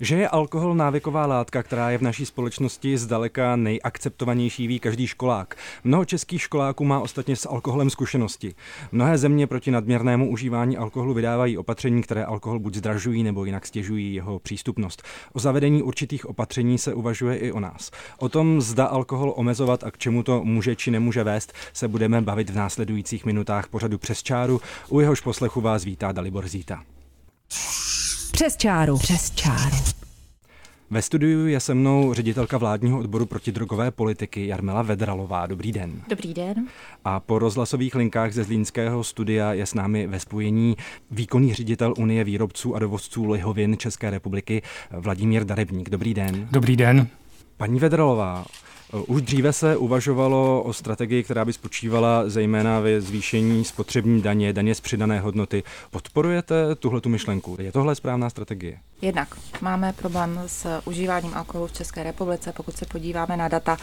Že 0.00 0.16
je 0.16 0.28
alkohol 0.28 0.74
návyková 0.74 1.26
látka, 1.26 1.62
která 1.62 1.90
je 1.90 1.98
v 1.98 2.02
naší 2.02 2.26
společnosti 2.26 2.98
zdaleka 2.98 3.56
nejakceptovanější, 3.56 4.66
ví 4.66 4.80
každý 4.80 5.06
školák. 5.06 5.56
Mnoho 5.84 6.04
českých 6.04 6.42
školáků 6.42 6.84
má 6.84 7.00
ostatně 7.00 7.36
s 7.36 7.48
alkoholem 7.48 7.90
zkušenosti. 7.90 8.54
Mnohé 8.92 9.18
země 9.18 9.46
proti 9.46 9.70
nadměrnému 9.70 10.30
užívání 10.30 10.76
alkoholu 10.76 11.14
vydávají 11.14 11.58
opatření, 11.58 12.02
které 12.02 12.24
alkohol 12.24 12.58
buď 12.58 12.74
zdražují 12.74 13.22
nebo 13.22 13.44
jinak 13.44 13.66
stěžují 13.66 14.14
jeho 14.14 14.38
přístupnost. 14.38 15.02
O 15.32 15.40
zavedení 15.40 15.82
určitých 15.82 16.26
opatření 16.26 16.78
se 16.78 16.94
uvažuje 16.94 17.36
i 17.36 17.52
o 17.52 17.60
nás. 17.60 17.90
O 18.18 18.28
tom, 18.28 18.60
zda 18.60 18.84
alkohol 18.84 19.32
omezovat 19.36 19.84
a 19.84 19.90
k 19.90 19.98
čemu 19.98 20.22
to 20.22 20.44
může 20.44 20.76
či 20.76 20.90
nemůže 20.90 21.24
vést, 21.24 21.52
se 21.72 21.88
budeme 21.88 22.22
bavit 22.22 22.50
v 22.50 22.56
následujících 22.56 23.24
minutách 23.24 23.68
pořadu 23.68 23.98
přes 23.98 24.22
čáru. 24.22 24.60
U 24.88 25.00
jehož 25.00 25.20
poslechu 25.20 25.60
vás 25.60 25.84
vítá 25.84 26.12
Dalibor 26.12 26.48
Zíta. 26.48 26.82
Přes 28.38 28.56
čáru. 28.56 28.98
Přes 28.98 29.30
čáru. 29.30 29.76
Ve 30.90 31.02
studiu 31.02 31.46
je 31.46 31.60
se 31.60 31.74
mnou 31.74 32.14
ředitelka 32.14 32.58
vládního 32.58 32.98
odboru 32.98 33.26
protidrogové 33.26 33.90
politiky 33.90 34.46
Jarmila 34.46 34.82
Vedralová. 34.82 35.46
Dobrý 35.46 35.72
den. 35.72 36.02
Dobrý 36.08 36.34
den. 36.34 36.66
A 37.04 37.20
po 37.20 37.38
rozhlasových 37.38 37.94
linkách 37.94 38.32
ze 38.32 38.44
Zlínského 38.44 39.04
studia 39.04 39.52
je 39.52 39.66
s 39.66 39.74
námi 39.74 40.06
ve 40.06 40.20
spojení 40.20 40.76
výkonný 41.10 41.54
ředitel 41.54 41.94
Unie 41.98 42.24
výrobců 42.24 42.74
a 42.74 42.78
dovozců 42.78 43.30
lihovin 43.30 43.76
České 43.76 44.10
republiky 44.10 44.62
Vladimír 44.90 45.44
Darebník. 45.44 45.90
Dobrý 45.90 46.14
den. 46.14 46.48
Dobrý 46.50 46.76
den. 46.76 47.08
Paní 47.56 47.78
Vedralová, 47.78 48.44
už 49.06 49.22
dříve 49.22 49.52
se 49.52 49.76
uvažovalo 49.76 50.62
o 50.62 50.72
strategii, 50.72 51.22
která 51.22 51.44
by 51.44 51.52
spočívala 51.52 52.28
zejména 52.28 52.80
ve 52.80 53.00
zvýšení 53.00 53.64
spotřební 53.64 54.22
daně, 54.22 54.52
daně 54.52 54.74
z 54.74 54.80
přidané 54.80 55.20
hodnoty. 55.20 55.62
Podporujete 55.90 56.74
tuhle 56.74 57.00
tu 57.00 57.08
myšlenku? 57.08 57.56
Je 57.60 57.72
tohle 57.72 57.94
správná 57.94 58.30
strategie? 58.30 58.78
Jednak 59.02 59.28
máme 59.60 59.92
problém 59.92 60.40
s 60.46 60.80
užíváním 60.84 61.34
alkoholu 61.34 61.66
v 61.66 61.72
České 61.72 62.02
republice, 62.02 62.52
pokud 62.56 62.76
se 62.76 62.86
podíváme 62.86 63.36
na 63.36 63.48
data, 63.48 63.76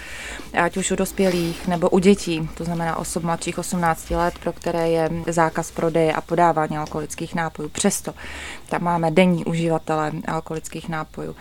ať 0.64 0.78
už 0.78 0.92
u 0.92 0.96
dospělých 0.96 1.68
nebo 1.68 1.90
u 1.90 2.00
dětí, 2.00 2.50
to 2.58 2.64
znamená 2.64 2.96
osob 2.96 3.24
mladších 3.24 3.58
18 3.58 4.10
let, 4.10 4.34
pro 4.40 4.54
které 4.54 4.90
je 4.90 5.10
zákaz 5.28 5.72
prodeje 5.72 6.14
a 6.14 6.22
podávání 6.22 6.78
alkoholických 6.78 7.36
nápojů. 7.36 7.70
Přesto 7.70 8.14
tam 8.70 8.84
máme 8.84 9.12
denní 9.12 9.46
uživatele 9.46 10.12
alkoholických 10.28 10.90
nápojů. 10.90 11.36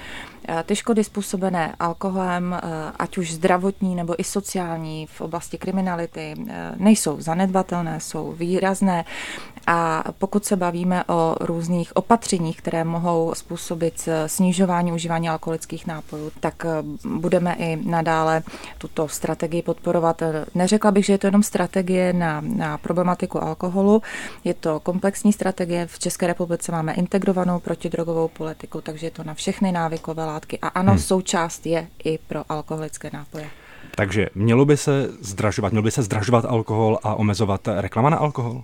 Ty 0.66 0.76
škody 0.76 1.04
způsobené 1.04 1.74
alkoholem, 1.80 2.60
ať 2.98 3.18
už 3.18 3.32
zdravotní 3.32 3.94
nebo 3.94 4.20
i 4.20 4.24
sociální 4.24 5.06
v 5.06 5.20
oblasti 5.20 5.58
kriminality, 5.58 6.34
nejsou 6.76 7.20
zanedbatelné, 7.20 8.00
jsou 8.00 8.32
výrazné. 8.32 9.04
A 9.66 10.04
pokud 10.18 10.44
se 10.44 10.56
bavíme 10.56 11.04
o 11.04 11.36
různých 11.40 11.96
opatřeních, 11.96 12.56
které 12.56 12.84
mohou 12.84 13.34
způsobit 13.34 14.08
snižování 14.26 14.92
užívání 14.92 15.28
alkoholických 15.28 15.86
nápojů, 15.86 16.30
tak 16.40 16.66
budeme 17.04 17.54
i 17.54 17.76
nadále 17.76 18.42
tuto 18.78 19.08
strategii 19.08 19.62
podporovat. 19.62 20.22
Neřekla 20.54 20.90
bych, 20.90 21.04
že 21.06 21.12
je 21.12 21.18
to 21.18 21.26
jenom 21.26 21.42
strategie 21.42 22.12
na, 22.12 22.40
na 22.40 22.78
problematiku 22.78 23.42
alkoholu, 23.44 24.02
je 24.44 24.54
to 24.54 24.80
komplexní 24.80 25.32
strategie. 25.32 25.86
V 25.86 25.98
České 25.98 26.26
republice 26.26 26.72
máme 26.72 26.92
integrovanou 26.92 27.60
protidrogovou 27.60 28.28
politiku, 28.28 28.80
takže 28.80 29.06
je 29.06 29.10
to 29.10 29.24
na 29.24 29.34
všechny 29.34 29.72
návykové 29.72 30.26
látky. 30.34 30.58
A 30.58 30.68
ano, 30.68 30.92
hmm. 30.92 31.00
součást 31.00 31.66
je 31.66 31.86
i 32.04 32.18
pro 32.18 32.42
alkoholické 32.48 33.10
nápoje. 33.12 33.50
Takže 33.94 34.28
mělo 34.34 34.64
by 34.64 34.76
se 34.76 35.08
zdražovat, 35.20 35.72
mělo 35.72 35.82
by 35.82 35.90
se 35.90 36.02
zdražovat 36.02 36.44
alkohol 36.44 36.98
a 37.02 37.14
omezovat 37.14 37.68
reklama 37.68 38.10
na 38.10 38.16
alkohol? 38.16 38.62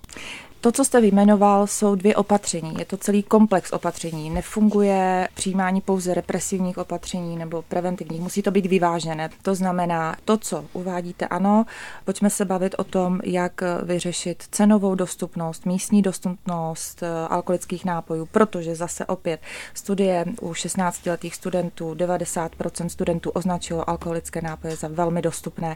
To, 0.61 0.71
co 0.71 0.85
jste 0.85 1.01
vyjmenoval, 1.01 1.67
jsou 1.67 1.95
dvě 1.95 2.15
opatření. 2.15 2.73
Je 2.79 2.85
to 2.85 2.97
celý 2.97 3.23
komplex 3.23 3.73
opatření. 3.73 4.29
Nefunguje 4.29 5.27
přijímání 5.33 5.81
pouze 5.81 6.13
represivních 6.13 6.77
opatření 6.77 7.37
nebo 7.37 7.61
preventivních. 7.61 8.21
Musí 8.21 8.41
to 8.41 8.51
být 8.51 8.65
vyvážené. 8.65 9.29
To 9.41 9.55
znamená, 9.55 10.15
to, 10.25 10.37
co 10.37 10.65
uvádíte, 10.73 11.27
ano, 11.27 11.65
pojďme 12.05 12.29
se 12.29 12.45
bavit 12.45 12.75
o 12.77 12.83
tom, 12.83 13.19
jak 13.23 13.61
vyřešit 13.83 14.43
cenovou 14.51 14.95
dostupnost, 14.95 15.65
místní 15.65 16.01
dostupnost 16.01 17.03
eh, 17.03 17.27
alkoholických 17.27 17.85
nápojů, 17.85 18.25
protože 18.25 18.75
zase 18.75 19.05
opět 19.05 19.39
studie 19.73 20.25
u 20.41 20.51
16-letých 20.51 21.35
studentů, 21.35 21.93
90% 21.93 22.87
studentů 22.87 23.29
označilo 23.29 23.89
alkoholické 23.89 24.41
nápoje 24.41 24.75
za 24.75 24.87
velmi 24.87 25.21
dostupné. 25.21 25.75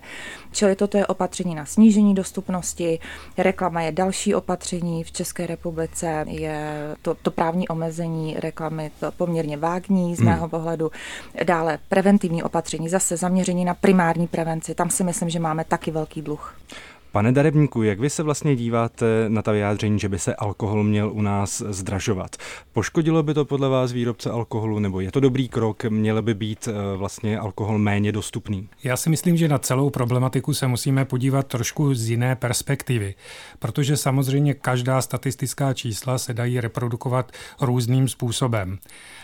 Čili 0.51 0.75
toto 0.75 0.97
je 0.97 1.07
opatření 1.07 1.55
na 1.55 1.65
snížení 1.65 2.15
dostupnosti, 2.15 2.99
reklama 3.37 3.81
je 3.81 3.91
další 3.91 4.35
opatření, 4.35 4.74
opatření 4.75 5.03
v 5.03 5.11
České 5.11 5.47
republice 5.47 6.25
je 6.27 6.95
to, 7.01 7.15
to 7.15 7.31
právní 7.31 7.67
omezení 7.67 8.35
reklamy 8.39 8.91
to 8.99 9.11
poměrně 9.11 9.57
vágní 9.57 10.15
z 10.15 10.19
hmm. 10.19 10.27
mého 10.27 10.41
hmm. 10.41 10.49
pohledu. 10.49 10.91
Dále 11.43 11.79
preventivní 11.89 12.43
opatření, 12.43 12.89
zase 12.89 13.17
zaměření 13.17 13.65
na 13.65 13.73
primární 13.73 14.27
prevenci. 14.27 14.75
Tam 14.75 14.89
si 14.89 15.03
myslím, 15.03 15.29
že 15.29 15.39
máme 15.39 15.63
taky 15.63 15.91
velký 15.91 16.21
dluh. 16.21 16.55
Pane 17.15 17.31
Darebníku, 17.31 17.83
jak 17.83 17.99
vy 17.99 18.09
se 18.09 18.23
vlastně 18.23 18.55
díváte 18.55 19.05
na 19.27 19.41
ta 19.41 19.51
vyjádření, 19.51 19.99
že 19.99 20.09
by 20.09 20.19
se 20.19 20.35
alkohol 20.35 20.83
měl 20.83 21.11
u 21.11 21.21
nás 21.21 21.63
zdražovat? 21.69 22.35
Poškodilo 22.73 23.23
by 23.23 23.33
to 23.33 23.45
podle 23.45 23.69
vás 23.69 23.91
výrobce 23.91 24.31
alkoholu, 24.31 24.79
nebo 24.79 24.99
je 24.99 25.11
to 25.11 25.19
dobrý 25.19 25.49
krok, 25.49 25.83
měl 25.85 26.21
by 26.21 26.33
být 26.33 26.67
eh, 26.67 26.97
vlastně 26.97 27.39
alkohol 27.39 27.77
méně 27.77 28.11
dostupný? 28.11 28.69
Já 28.83 28.97
si 28.97 29.09
myslím, 29.09 29.37
že 29.37 29.47
na 29.47 29.57
celou 29.57 29.89
problematiku 29.89 30.53
se 30.53 30.67
musíme 30.67 31.05
podívat 31.05 31.47
trošku 31.47 31.93
z 31.93 32.09
jiné 32.09 32.35
perspektivy, 32.35 33.15
protože 33.59 33.97
samozřejmě 33.97 34.53
každá 34.53 35.01
statistická 35.01 35.73
čísla 35.73 36.17
se 36.17 36.33
dají 36.33 36.61
reprodukovat 36.61 37.31
různým 37.61 38.07
způsobem. 38.07 38.77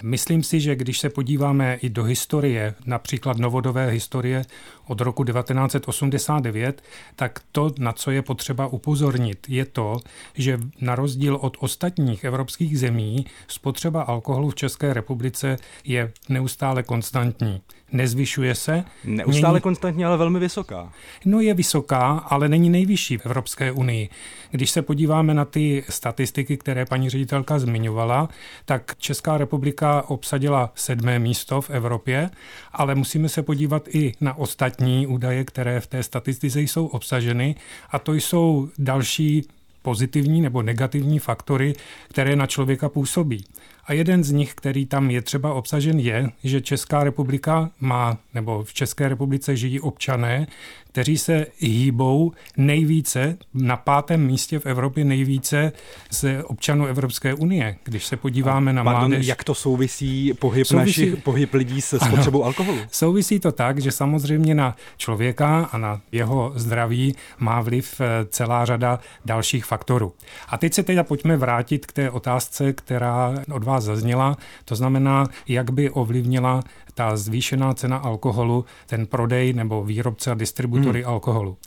Myslím 0.03 0.43
si, 0.43 0.59
že 0.59 0.75
když 0.75 0.99
se 0.99 1.09
podíváme 1.09 1.75
i 1.75 1.89
do 1.89 2.03
historie, 2.03 2.73
například 2.85 3.37
novodové 3.37 3.89
historie 3.89 4.45
od 4.91 5.01
roku 5.01 5.23
1989, 5.23 6.83
tak 7.15 7.39
to, 7.51 7.71
na 7.79 7.93
co 7.93 8.11
je 8.11 8.21
potřeba 8.21 8.67
upozornit, 8.67 9.45
je 9.49 9.65
to, 9.65 9.97
že 10.33 10.59
na 10.81 10.95
rozdíl 10.95 11.35
od 11.41 11.57
ostatních 11.59 12.23
evropských 12.23 12.79
zemí 12.79 13.25
spotřeba 13.47 14.01
alkoholu 14.01 14.49
v 14.49 14.55
České 14.55 14.93
republice 14.93 15.57
je 15.85 16.11
neustále 16.29 16.83
konstantní 16.83 17.61
nezvyšuje 17.91 18.55
se. 18.55 18.83
Neustále 19.03 19.53
není... 19.53 19.61
konstantně, 19.61 20.05
ale 20.05 20.17
velmi 20.17 20.39
vysoká. 20.39 20.93
No 21.25 21.39
je 21.39 21.53
vysoká, 21.53 22.07
ale 22.07 22.49
není 22.49 22.69
nejvyšší 22.69 23.17
v 23.17 23.25
Evropské 23.25 23.71
unii. 23.71 24.09
Když 24.51 24.71
se 24.71 24.81
podíváme 24.81 25.33
na 25.33 25.45
ty 25.45 25.83
statistiky, 25.89 26.57
které 26.57 26.85
paní 26.85 27.09
ředitelka 27.09 27.59
zmiňovala, 27.59 28.29
tak 28.65 28.95
Česká 28.97 29.37
republika 29.37 30.03
obsadila 30.07 30.71
sedmé 30.75 31.19
místo 31.19 31.61
v 31.61 31.69
Evropě, 31.69 32.29
ale 32.71 32.95
musíme 32.95 33.29
se 33.29 33.43
podívat 33.43 33.87
i 33.87 34.13
na 34.21 34.37
ostatní 34.37 34.80
údaje, 35.07 35.43
které 35.43 35.79
v 35.79 35.87
té 35.87 36.03
statistice 36.03 36.61
jsou 36.61 36.87
obsaženy 36.87 37.55
a 37.91 37.99
to 37.99 38.13
jsou 38.13 38.69
další 38.77 39.47
pozitivní 39.81 40.41
nebo 40.41 40.61
negativní 40.61 41.19
faktory, 41.19 41.73
které 42.09 42.35
na 42.35 42.47
člověka 42.47 42.89
působí. 42.89 43.45
A 43.85 43.93
jeden 43.93 44.23
z 44.23 44.31
nich, 44.31 44.53
který 44.53 44.85
tam 44.85 45.11
je 45.11 45.21
třeba 45.21 45.53
obsažen, 45.53 45.99
je, 45.99 46.29
že 46.43 46.61
Česká 46.61 47.03
republika 47.03 47.69
má, 47.79 48.17
nebo 48.33 48.63
v 48.63 48.73
České 48.73 49.09
republice 49.09 49.55
žijí 49.55 49.79
občané, 49.79 50.47
kteří 50.91 51.17
se 51.17 51.45
hýbou 51.59 52.31
nejvíce, 52.57 53.37
na 53.53 53.77
pátém 53.77 54.25
místě 54.25 54.59
v 54.59 54.65
Evropě 54.65 55.05
nejvíce 55.05 55.71
z 56.09 56.43
občanů 56.43 56.85
Evropské 56.85 57.33
unie. 57.33 57.75
Když 57.83 58.05
se 58.05 58.17
podíváme 58.17 58.73
na 58.73 58.83
Pardon, 58.83 59.09
mládež... 59.09 59.27
Jak 59.27 59.43
to 59.43 59.55
souvisí 59.55 60.33
pohyb 60.33 60.67
souvisí, 60.67 61.01
našich, 61.01 61.23
pohyb 61.23 61.53
lidí 61.53 61.81
se 61.81 61.99
spotřebou 61.99 62.39
ano, 62.39 62.45
alkoholu? 62.45 62.77
Souvisí 62.91 63.39
to 63.39 63.51
tak, 63.51 63.79
že 63.79 63.91
samozřejmě 63.91 64.55
na 64.55 64.75
člověka 64.97 65.69
a 65.71 65.77
na 65.77 66.01
jeho 66.11 66.53
zdraví 66.55 67.15
má 67.39 67.61
vliv 67.61 68.01
eh, 68.01 68.25
celá 68.29 68.65
řada 68.65 68.99
dalších 69.25 69.65
faktorů. 69.65 70.13
A 70.47 70.57
teď 70.57 70.73
se 70.73 70.83
teda 70.83 71.03
pojďme 71.03 71.37
vrátit 71.37 71.85
k 71.85 71.91
té 71.91 72.09
otázce, 72.09 72.73
která 72.73 73.33
od 73.51 73.63
vás 73.63 73.83
zazněla, 73.83 74.37
to 74.65 74.75
znamená, 74.75 75.27
jak 75.47 75.71
by 75.71 75.89
ovlivnila 75.89 76.63
ta 76.93 77.17
zvýšená 77.17 77.73
cena 77.73 77.97
alkoholu 77.97 78.65
ten 78.85 79.05
prodej 79.05 79.53
nebo 79.53 79.83
výrobce 79.83 80.31
a 80.31 80.33
distribuce 80.33 80.81
kultury 80.81 81.03
hmm. 81.03 81.13
alkoholu. 81.13 81.57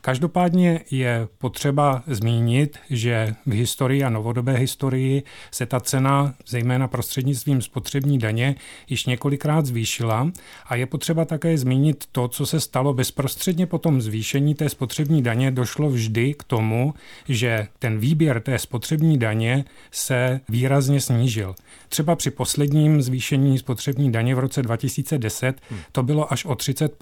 Každopádně 0.00 0.80
je 0.90 1.28
potřeba 1.38 2.02
zmínit, 2.06 2.78
že 2.90 3.34
v 3.46 3.52
historii 3.52 4.04
a 4.04 4.10
novodobé 4.10 4.52
historii 4.52 5.22
se 5.50 5.66
ta 5.66 5.80
cena, 5.80 6.34
zejména 6.48 6.88
prostřednictvím 6.88 7.62
spotřební 7.62 8.18
daně, 8.18 8.54
již 8.88 9.06
několikrát 9.06 9.66
zvýšila 9.66 10.30
a 10.66 10.74
je 10.74 10.86
potřeba 10.86 11.24
také 11.24 11.58
zmínit 11.58 12.04
to, 12.12 12.28
co 12.28 12.46
se 12.46 12.60
stalo 12.60 12.94
bezprostředně 12.94 13.66
po 13.66 13.78
tom 13.78 14.00
zvýšení 14.02 14.54
té 14.54 14.68
spotřební 14.68 15.22
daně, 15.22 15.50
došlo 15.50 15.90
vždy 15.90 16.34
k 16.34 16.44
tomu, 16.44 16.94
že 17.28 17.68
ten 17.78 17.98
výběr 17.98 18.40
té 18.40 18.58
spotřební 18.58 19.18
daně 19.18 19.64
se 19.90 20.40
výrazně 20.48 21.00
snížil. 21.00 21.54
Třeba 21.88 22.16
při 22.16 22.30
posledním 22.30 23.02
zvýšení 23.02 23.58
spotřební 23.58 24.12
daně 24.12 24.34
v 24.34 24.38
roce 24.38 24.62
2010 24.62 25.60
to 25.92 26.02
bylo 26.02 26.32
až 26.32 26.44
o 26.44 26.54
30 26.54 26.96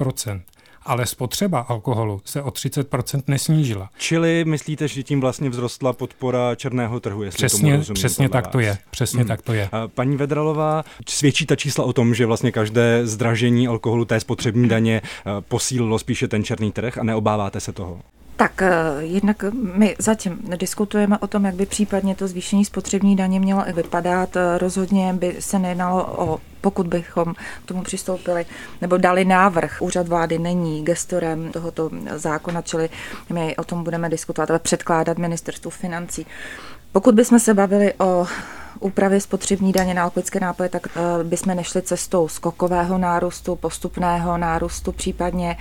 ale 0.89 1.07
spotřeba 1.07 1.61
alkoholu 1.61 2.21
se 2.25 2.43
o 2.43 2.51
30% 2.51 3.23
nesnížila. 3.27 3.91
Čili 3.99 4.45
myslíte, 4.45 4.89
že 4.89 5.03
tím 5.03 5.21
vlastně 5.21 5.51
vzrostla 5.51 5.93
podpora 5.93 6.55
černého 6.55 7.01
trhu? 7.01 7.23
Jestli 7.23 7.37
přesně 7.37 7.71
tomu 7.71 7.77
rozumím, 7.77 7.95
přesně 7.95 8.29
tak 8.29 8.45
vás. 8.45 8.53
to 8.53 8.61
je. 8.61 8.79
Přesně 8.91 9.19
hmm. 9.19 9.29
tak 9.29 9.43
to 9.43 9.53
je. 9.53 9.71
Paní 9.95 10.17
Vedralová, 10.17 10.85
svědčí 11.09 11.47
ta 11.47 11.57
čísla 11.57 11.85
o 11.85 11.93
tom, 11.93 12.15
že 12.15 12.27
vlastně 12.27 12.53
každé 12.53 13.07
zdražení 13.07 13.69
alkoholu 13.69 14.05
té 14.05 14.21
spotřební 14.21 14.69
daně 14.69 15.03
eh, 15.05 15.31
posílilo 15.41 15.99
spíše 15.99 16.29
ten 16.29 16.45
černý 16.45 16.73
trh 16.73 16.99
a 16.99 17.03
neobáváte 17.03 17.61
se 17.61 17.73
toho? 17.73 18.01
Tak 18.39 18.63
eh, 18.63 18.71
jednak 19.01 19.45
my 19.53 19.97
zatím 19.99 20.39
nediskutujeme 20.49 21.19
o 21.19 21.27
tom, 21.27 21.45
jak 21.45 21.55
by 21.55 21.67
případně 21.67 22.15
to 22.15 22.29
zvýšení 22.29 22.65
spotřební 22.65 23.17
daně 23.17 23.41
mělo 23.41 23.65
vypadat. 23.75 24.37
Eh, 24.37 24.59
rozhodně 24.59 25.13
by 25.13 25.37
se 25.39 25.59
nejednalo 25.59 26.05
o 26.17 26.39
pokud 26.61 26.87
bychom 26.87 27.35
k 27.65 27.67
tomu 27.67 27.83
přistoupili 27.83 28.47
nebo 28.81 28.97
dali 28.97 29.25
návrh, 29.25 29.83
úřad 29.83 30.09
vlády 30.09 30.39
není 30.39 30.85
gestorem 30.85 31.53
tohoto 31.53 31.91
zákona, 32.17 32.63
čili 32.63 32.89
my 33.33 33.57
o 33.57 33.65
tom 33.65 33.85
budeme 33.85 34.09
diskutovat, 34.09 34.51
ale 34.51 34.59
předkládat 34.59 35.19
ministerstvu 35.19 35.71
financí. 35.71 36.27
Pokud 36.93 37.15
bychom 37.15 37.39
se 37.39 37.55
bavili 37.55 37.95
o 37.99 38.27
úpravy 38.81 39.21
spotřební 39.21 39.73
daně 39.73 39.95
na 39.95 40.03
alkoholické 40.03 40.41
nápoje, 40.41 40.69
tak 40.69 40.87
uh, 40.87 41.27
bychom 41.27 41.57
nešli 41.57 41.83
cestou 41.83 42.29
skokového 42.29 42.99
nárůstu, 42.99 43.57
postupného 43.57 44.39
nárůstu 44.39 44.93
případně. 44.93 45.57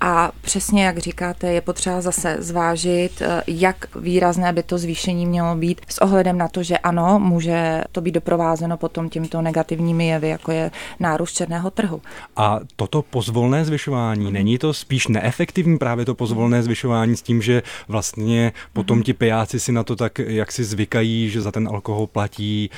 A 0.00 0.32
přesně 0.40 0.84
jak 0.84 0.98
říkáte, 0.98 1.52
je 1.52 1.60
potřeba 1.60 2.00
zase 2.00 2.36
zvážit, 2.38 3.20
uh, 3.20 3.26
jak 3.46 3.96
výrazné 3.96 4.52
by 4.52 4.62
to 4.62 4.78
zvýšení 4.78 5.26
mělo 5.26 5.54
být 5.56 5.80
s 5.88 5.98
ohledem 5.98 6.38
na 6.38 6.48
to, 6.48 6.62
že 6.62 6.78
ano, 6.78 7.18
může 7.18 7.84
to 7.92 8.00
být 8.00 8.12
doprovázeno 8.14 8.76
potom 8.76 9.08
tímto 9.08 9.42
negativními 9.42 10.06
jevy, 10.06 10.28
jako 10.28 10.52
je 10.52 10.70
nárůst 11.00 11.32
černého 11.32 11.70
trhu. 11.70 12.02
A 12.36 12.60
toto 12.76 13.02
pozvolné 13.02 13.64
zvyšování, 13.64 14.32
není 14.32 14.58
to 14.58 14.74
spíš 14.74 15.08
neefektivní 15.08 15.78
právě 15.78 16.04
to 16.04 16.14
pozvolné 16.14 16.62
zvyšování 16.62 17.16
s 17.16 17.22
tím, 17.22 17.42
že 17.42 17.62
vlastně 17.88 18.52
potom 18.72 18.98
mhm. 18.98 19.04
ti 19.04 19.12
pijáci 19.12 19.60
si 19.60 19.72
na 19.72 19.84
to 19.84 19.96
tak 19.96 20.18
jak 20.18 20.52
si 20.52 20.64
zvykají, 20.64 21.30
že 21.30 21.40
za 21.40 21.52
ten 21.52 21.68
alkohol 21.68 22.06
platí 22.06 22.61
die 22.62 22.70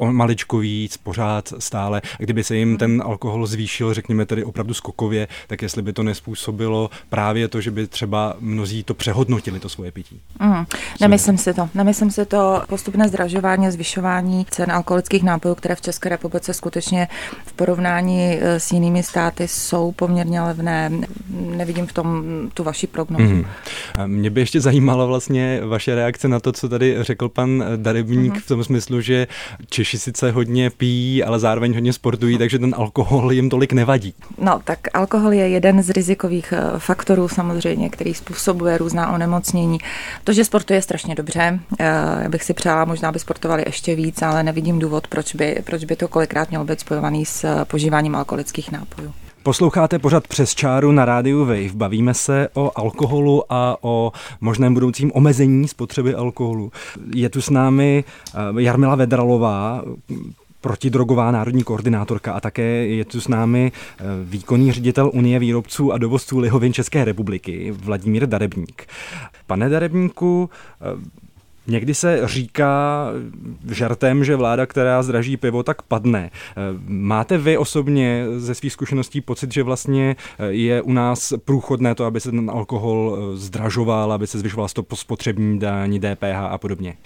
o 0.00 0.12
maličko 0.12 0.58
víc, 0.58 0.96
pořád 0.96 1.52
stále. 1.58 2.02
Kdyby 2.18 2.44
se 2.44 2.56
jim 2.56 2.76
ten 2.78 3.02
alkohol 3.06 3.46
zvýšil, 3.46 3.94
řekněme 3.94 4.26
tedy 4.26 4.44
opravdu 4.44 4.74
skokově, 4.74 5.28
tak 5.46 5.62
jestli 5.62 5.82
by 5.82 5.92
to 5.92 6.02
nespůsobilo 6.02 6.90
právě 7.08 7.48
to, 7.48 7.60
že 7.60 7.70
by 7.70 7.86
třeba 7.86 8.36
mnozí 8.40 8.82
to 8.82 8.94
přehodnotili, 8.94 9.60
to 9.60 9.68
svoje 9.68 9.92
pití. 9.92 10.20
Mm, 10.40 10.64
nemyslím 11.00 11.38
si 11.38 11.54
to. 11.54 11.68
Nemyslím 11.74 12.10
si 12.10 12.26
to 12.26 12.62
postupné 12.68 13.08
zdražování 13.08 13.66
a 13.66 13.70
zvyšování 13.70 14.46
cen 14.50 14.72
alkoholických 14.72 15.22
nápojů, 15.22 15.54
které 15.54 15.74
v 15.74 15.80
České 15.80 16.08
republice 16.08 16.54
skutečně 16.54 17.08
v 17.46 17.52
porovnání 17.52 18.38
eh, 18.40 18.60
s 18.60 18.72
jinými 18.72 19.02
státy 19.02 19.48
jsou 19.48 19.92
poměrně 19.92 20.40
levné. 20.40 20.90
Nevidím 21.30 21.86
v 21.86 21.92
tom 21.92 22.24
tu 22.54 22.64
vaši 22.64 22.86
prognozu. 22.86 23.34
Mm. 23.34 23.44
Mě 24.06 24.30
by 24.30 24.40
ještě 24.40 24.60
zajímala 24.60 25.04
vlastně 25.04 25.60
vaše 25.64 25.94
reakce 25.94 26.28
na 26.28 26.40
to, 26.40 26.52
co 26.52 26.68
tady 26.68 26.96
řekl 27.00 27.28
pan 27.28 27.64
Darebník 27.76 28.34
mm. 28.34 28.40
v 28.40 28.46
tom 28.46 28.64
smyslu, 28.64 29.00
že 29.00 29.26
Češi 29.68 29.89
Češi 29.90 29.98
sice 29.98 30.30
hodně 30.30 30.70
pijí, 30.70 31.24
ale 31.24 31.38
zároveň 31.38 31.74
hodně 31.74 31.92
sportují, 31.92 32.38
takže 32.38 32.58
ten 32.58 32.74
alkohol 32.78 33.32
jim 33.32 33.50
tolik 33.50 33.72
nevadí. 33.72 34.14
No, 34.38 34.60
tak 34.64 34.78
alkohol 34.94 35.32
je 35.32 35.48
jeden 35.48 35.82
z 35.82 35.90
rizikových 35.90 36.52
eh, 36.52 36.78
faktorů 36.78 37.28
samozřejmě, 37.28 37.90
který 37.90 38.14
způsobuje 38.14 38.78
různá 38.78 39.12
onemocnění. 39.12 39.78
To, 40.24 40.32
že 40.32 40.44
sportuje 40.44 40.76
je 40.76 40.82
strašně 40.82 41.14
dobře. 41.14 41.60
Eh, 41.80 41.84
já 42.22 42.28
bych 42.28 42.42
si 42.42 42.54
přála, 42.54 42.84
možná 42.84 43.12
by 43.12 43.18
sportovali 43.18 43.62
ještě 43.66 43.94
víc, 43.94 44.22
ale 44.22 44.42
nevidím 44.42 44.78
důvod, 44.78 45.06
proč 45.06 45.34
by, 45.34 45.62
proč 45.64 45.84
by 45.84 45.96
to 45.96 46.08
kolikrát 46.08 46.48
mělo 46.48 46.64
být 46.64 46.80
spojovaný 46.80 47.26
s 47.26 47.44
eh, 47.44 47.64
požíváním 47.64 48.14
alkoholických 48.14 48.72
nápojů. 48.72 49.12
Posloucháte 49.42 49.98
pořad 49.98 50.28
přes 50.28 50.54
čáru 50.54 50.92
na 50.92 51.04
rádiu 51.04 51.40
Wave. 51.40 51.74
Bavíme 51.74 52.14
se 52.14 52.48
o 52.54 52.72
alkoholu 52.74 53.52
a 53.52 53.76
o 53.80 54.12
možném 54.40 54.74
budoucím 54.74 55.12
omezení 55.14 55.68
spotřeby 55.68 56.14
alkoholu. 56.14 56.72
Je 57.14 57.28
tu 57.28 57.40
s 57.40 57.50
námi 57.50 58.04
eh, 58.04 58.38
Jarmila 58.58 58.94
Vedralová, 58.94 59.84
protidrogová 60.60 61.30
národní 61.30 61.62
koordinátorka 61.62 62.32
a 62.32 62.40
také 62.40 62.62
je 62.86 63.04
tu 63.04 63.20
s 63.20 63.28
námi 63.28 63.72
eh, 63.74 64.04
výkonný 64.24 64.72
ředitel 64.72 65.10
Unie 65.14 65.38
výrobců 65.38 65.92
a 65.92 65.98
dovozců 65.98 66.38
lihovin 66.38 66.72
České 66.72 67.04
republiky 67.04 67.70
Vladimír 67.70 68.26
Darebník. 68.26 68.86
Pane 69.46 69.68
Darebníku, 69.68 70.50
eh, 70.80 71.20
Někdy 71.70 71.94
se 71.94 72.20
říká 72.24 73.06
žartem, 73.70 74.24
že 74.24 74.36
vláda, 74.36 74.66
která 74.66 75.02
zdraží 75.02 75.36
pivo, 75.36 75.62
tak 75.62 75.82
padne. 75.82 76.30
Máte 76.86 77.38
vy 77.38 77.58
osobně 77.58 78.24
ze 78.36 78.54
svých 78.54 78.72
zkušeností 78.72 79.20
pocit, 79.20 79.52
že 79.52 79.62
vlastně 79.62 80.16
je 80.48 80.82
u 80.82 80.92
nás 80.92 81.32
průchodné 81.44 81.94
to, 81.94 82.04
aby 82.04 82.20
se 82.20 82.30
ten 82.30 82.50
alkohol 82.50 83.18
zdražoval, 83.34 84.12
aby 84.12 84.26
se 84.26 84.38
zvyšovala 84.38 84.68
spotřební 84.94 85.58
daň, 85.58 86.00
DPH 86.00 86.50
a 86.50 86.58
podobně? 86.58 86.96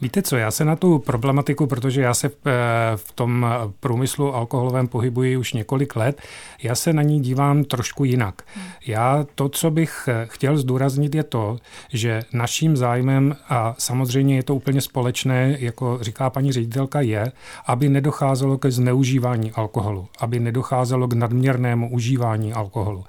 Víte 0.00 0.22
co, 0.22 0.36
já 0.36 0.50
se 0.50 0.64
na 0.64 0.76
tu 0.76 0.98
problematiku, 0.98 1.66
protože 1.66 2.02
já 2.02 2.14
se 2.14 2.28
v, 2.28 2.34
eh, 2.46 2.52
v 2.96 3.12
tom 3.12 3.46
průmyslu 3.80 4.34
alkoholovém 4.34 4.88
pohybuji 4.88 5.36
už 5.36 5.52
několik 5.52 5.96
let, 5.96 6.22
já 6.62 6.74
se 6.74 6.92
na 6.92 7.02
ní 7.02 7.20
dívám 7.20 7.64
trošku 7.64 8.04
jinak. 8.04 8.42
Já 8.86 9.26
to, 9.34 9.48
co 9.48 9.70
bych 9.70 10.08
eh, 10.08 10.26
chtěl 10.30 10.56
zdůraznit, 10.56 11.14
je 11.14 11.22
to, 11.22 11.56
že 11.92 12.22
naším 12.32 12.76
zájmem, 12.76 13.36
a 13.48 13.74
samozřejmě 13.78 14.36
je 14.36 14.42
to 14.42 14.54
úplně 14.54 14.80
společné, 14.80 15.56
jako 15.58 15.98
říká 16.00 16.30
paní 16.30 16.52
ředitelka, 16.52 17.00
je, 17.00 17.32
aby 17.66 17.88
nedocházelo 17.88 18.58
ke 18.58 18.70
zneužívání 18.70 19.52
alkoholu, 19.52 20.08
aby 20.20 20.40
nedocházelo 20.40 21.08
k 21.08 21.12
nadměrnému 21.12 21.90
užívání 21.90 22.52
alkoholu. 22.52 23.04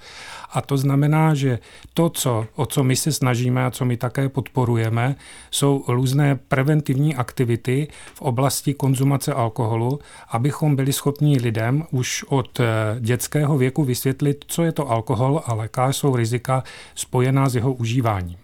A 0.52 0.62
to 0.62 0.78
znamená, 0.78 1.34
že 1.34 1.60
to, 1.94 2.10
co, 2.10 2.48
o 2.56 2.66
co 2.66 2.84
my 2.84 2.96
se 2.96 3.12
snažíme 3.12 3.66
a 3.66 3.72
co 3.72 3.86
my 3.86 3.98
také 3.98 4.30
podporujeme, 4.30 5.16
jsou 5.52 5.84
různé 5.88 6.36
preventivní 6.36 7.16
aktivity 7.16 7.88
v 8.14 8.22
oblasti 8.22 8.74
konzumace 8.74 9.34
alkoholu, 9.34 10.00
abychom 10.30 10.76
byli 10.76 10.94
schopni 10.94 11.38
lidem 11.38 11.84
už 11.92 12.24
od 12.28 12.60
eh, 12.60 12.66
dětského 13.00 13.58
věku 13.58 13.84
vysvětlit, 13.84 14.46
co 14.48 14.64
je 14.64 14.72
to 14.72 14.92
alkohol 14.92 15.42
a 15.46 15.56
jaká 15.62 15.94
jsou 15.94 16.16
rizika 16.16 16.64
spojená 16.96 17.50
s 17.50 17.56
jeho 17.56 17.74
užíváním. 17.74 18.38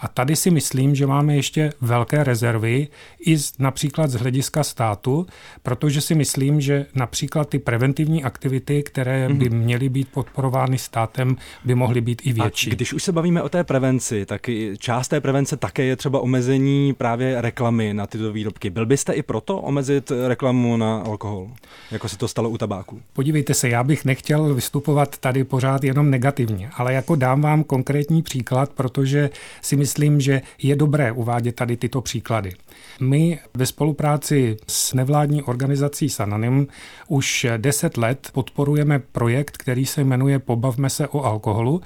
A 0.00 0.08
tady 0.08 0.36
si 0.36 0.50
myslím, 0.50 0.94
že 0.94 1.06
máme 1.06 1.36
ještě 1.36 1.72
velké 1.80 2.24
rezervy 2.24 2.88
i 3.20 3.38
z, 3.38 3.52
například 3.58 4.10
z 4.10 4.14
hlediska 4.14 4.64
státu, 4.64 5.26
protože 5.62 6.00
si 6.00 6.14
myslím, 6.14 6.60
že 6.60 6.86
například 6.94 7.48
ty 7.48 7.58
preventivní 7.58 8.24
aktivity, 8.24 8.82
které 8.82 9.28
by 9.28 9.50
mhm. 9.50 9.58
měly 9.58 9.88
být 9.88 10.08
podporovány 10.08 10.78
státem, 10.78 11.36
by 11.64 11.74
mohly 11.74 12.00
být 12.00 12.22
i 12.24 12.32
větší. 12.32 12.70
A 12.70 12.74
když 12.74 12.92
už 12.92 13.02
se 13.02 13.12
bavíme 13.12 13.42
o 13.42 13.48
té 13.48 13.64
prevenci, 13.64 14.26
tak 14.26 14.50
část 14.78 15.08
té 15.08 15.20
prevence 15.20 15.56
také 15.56 15.84
je 15.84 15.96
třeba 15.96 16.20
omezení 16.20 16.94
právě 16.94 17.40
reklamy 17.40 17.94
na 17.94 18.06
tyto 18.06 18.32
výrobky. 18.32 18.70
Byl 18.70 18.86
byste 18.86 19.12
i 19.12 19.22
proto 19.22 19.58
omezit 19.58 20.12
reklamu 20.26 20.76
na 20.76 20.98
alkohol, 20.98 21.50
jako 21.90 22.08
se 22.08 22.18
to 22.18 22.28
stalo 22.28 22.50
u 22.50 22.58
tabáku? 22.58 23.02
Podívejte 23.12 23.54
se, 23.54 23.68
já 23.68 23.84
bych 23.84 24.04
nechtěl 24.04 24.54
vystupovat 24.54 25.18
tady 25.18 25.44
pořád 25.44 25.84
jenom 25.84 26.10
negativně, 26.10 26.70
ale 26.74 26.92
jako 26.92 27.16
dám 27.16 27.40
vám 27.40 27.64
konkrétní 27.64 28.22
příklad, 28.22 28.70
protože 28.72 29.30
si 29.62 29.76
myslím, 29.76 30.20
že 30.20 30.42
je 30.62 30.76
dobré 30.76 31.12
uvádět 31.12 31.54
tady 31.54 31.76
tyto 31.76 32.00
příklady. 32.00 32.52
My 33.00 33.38
ve 33.54 33.66
spolupráci 33.66 34.56
s 34.68 34.94
nevládní 34.94 35.42
organizací 35.42 36.08
Sananim 36.08 36.66
už 37.08 37.46
10 37.56 37.96
let 37.96 38.28
podporujeme 38.32 38.98
projekt, 38.98 39.56
který 39.56 39.86
se 39.86 40.04
jmenuje 40.04 40.38
Pobavme 40.38 40.90
se 40.90 41.08
o 41.08 41.24
alkoholu, 41.24 41.80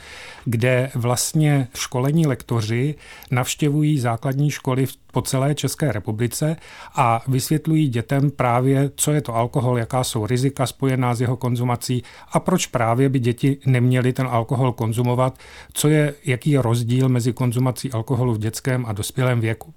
kde 0.45 0.91
vlastně 0.95 1.69
školení 1.75 2.27
lektoři 2.27 2.95
navštěvují 3.31 3.99
základní 3.99 4.51
školy 4.51 4.87
po 5.13 5.23
celé 5.23 5.55
České 5.55 5.93
republice 5.93 6.57
a 6.95 7.23
vysvětlují 7.29 7.89
dětem 7.89 8.31
právě, 8.31 8.91
co 8.97 9.13
je 9.13 9.21
to 9.21 9.35
alkohol, 9.35 9.79
jaká 9.79 10.05
jsou 10.05 10.27
rizika 10.27 10.67
spojená 10.67 11.15
s 11.15 11.21
jeho 11.21 11.37
konzumací 11.37 12.03
a 12.33 12.41
proč 12.41 12.67
právě 12.67 13.09
by 13.09 13.19
děti 13.19 13.59
neměly 13.67 14.13
ten 14.13 14.27
alkohol 14.31 14.73
konzumovat, 14.73 15.39
co 15.73 15.89
je, 15.89 16.15
jaký 16.25 16.51
je 16.51 16.63
rozdíl 16.63 17.09
mezi 17.09 17.33
konzumací 17.33 17.93
alkoholu 17.93 18.35
v 18.35 18.39
dětském 18.39 18.87
a 18.87 18.93
dospělém 18.93 19.41
věku. 19.41 19.75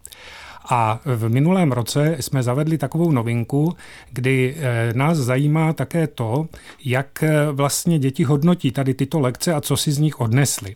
A 0.69 0.99
v 1.05 1.29
minulém 1.29 1.71
roce 1.71 2.17
jsme 2.19 2.43
zavedli 2.43 2.77
takovou 2.77 3.11
novinku, 3.11 3.75
kdy 4.11 4.55
eh, 4.57 4.93
nás 4.93 5.17
zajímá 5.17 5.73
také 5.73 6.07
to, 6.07 6.47
jak 6.85 7.23
eh, 7.23 7.51
vlastně 7.51 7.99
děti 7.99 8.23
hodnotí 8.23 8.71
tady 8.71 8.93
tyto 8.93 9.19
lekce 9.19 9.53
a 9.53 9.61
co 9.61 9.77
si 9.77 9.91
z 9.91 9.97
nich 9.97 10.19
odnesly. 10.19 10.75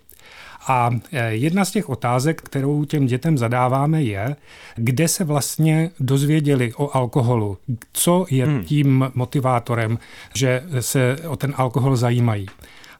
A 0.67 0.89
eh, 1.11 1.31
jedna 1.31 1.65
z 1.65 1.71
těch 1.71 1.89
otázek, 1.89 2.41
kterou 2.41 2.85
těm 2.85 3.05
dětem 3.05 3.37
zadáváme, 3.37 4.03
je, 4.03 4.35
kde 4.75 5.07
se 5.07 5.23
vlastně 5.23 5.91
dozvěděli 5.99 6.73
o 6.73 6.95
alkoholu, 6.95 7.57
co 7.93 8.25
je 8.29 8.45
hmm. 8.45 8.63
tím 8.63 9.11
motivátorem, 9.15 9.99
že 10.35 10.63
se 10.79 11.17
o 11.27 11.35
ten 11.35 11.53
alkohol 11.57 11.95
zajímají. 11.95 12.45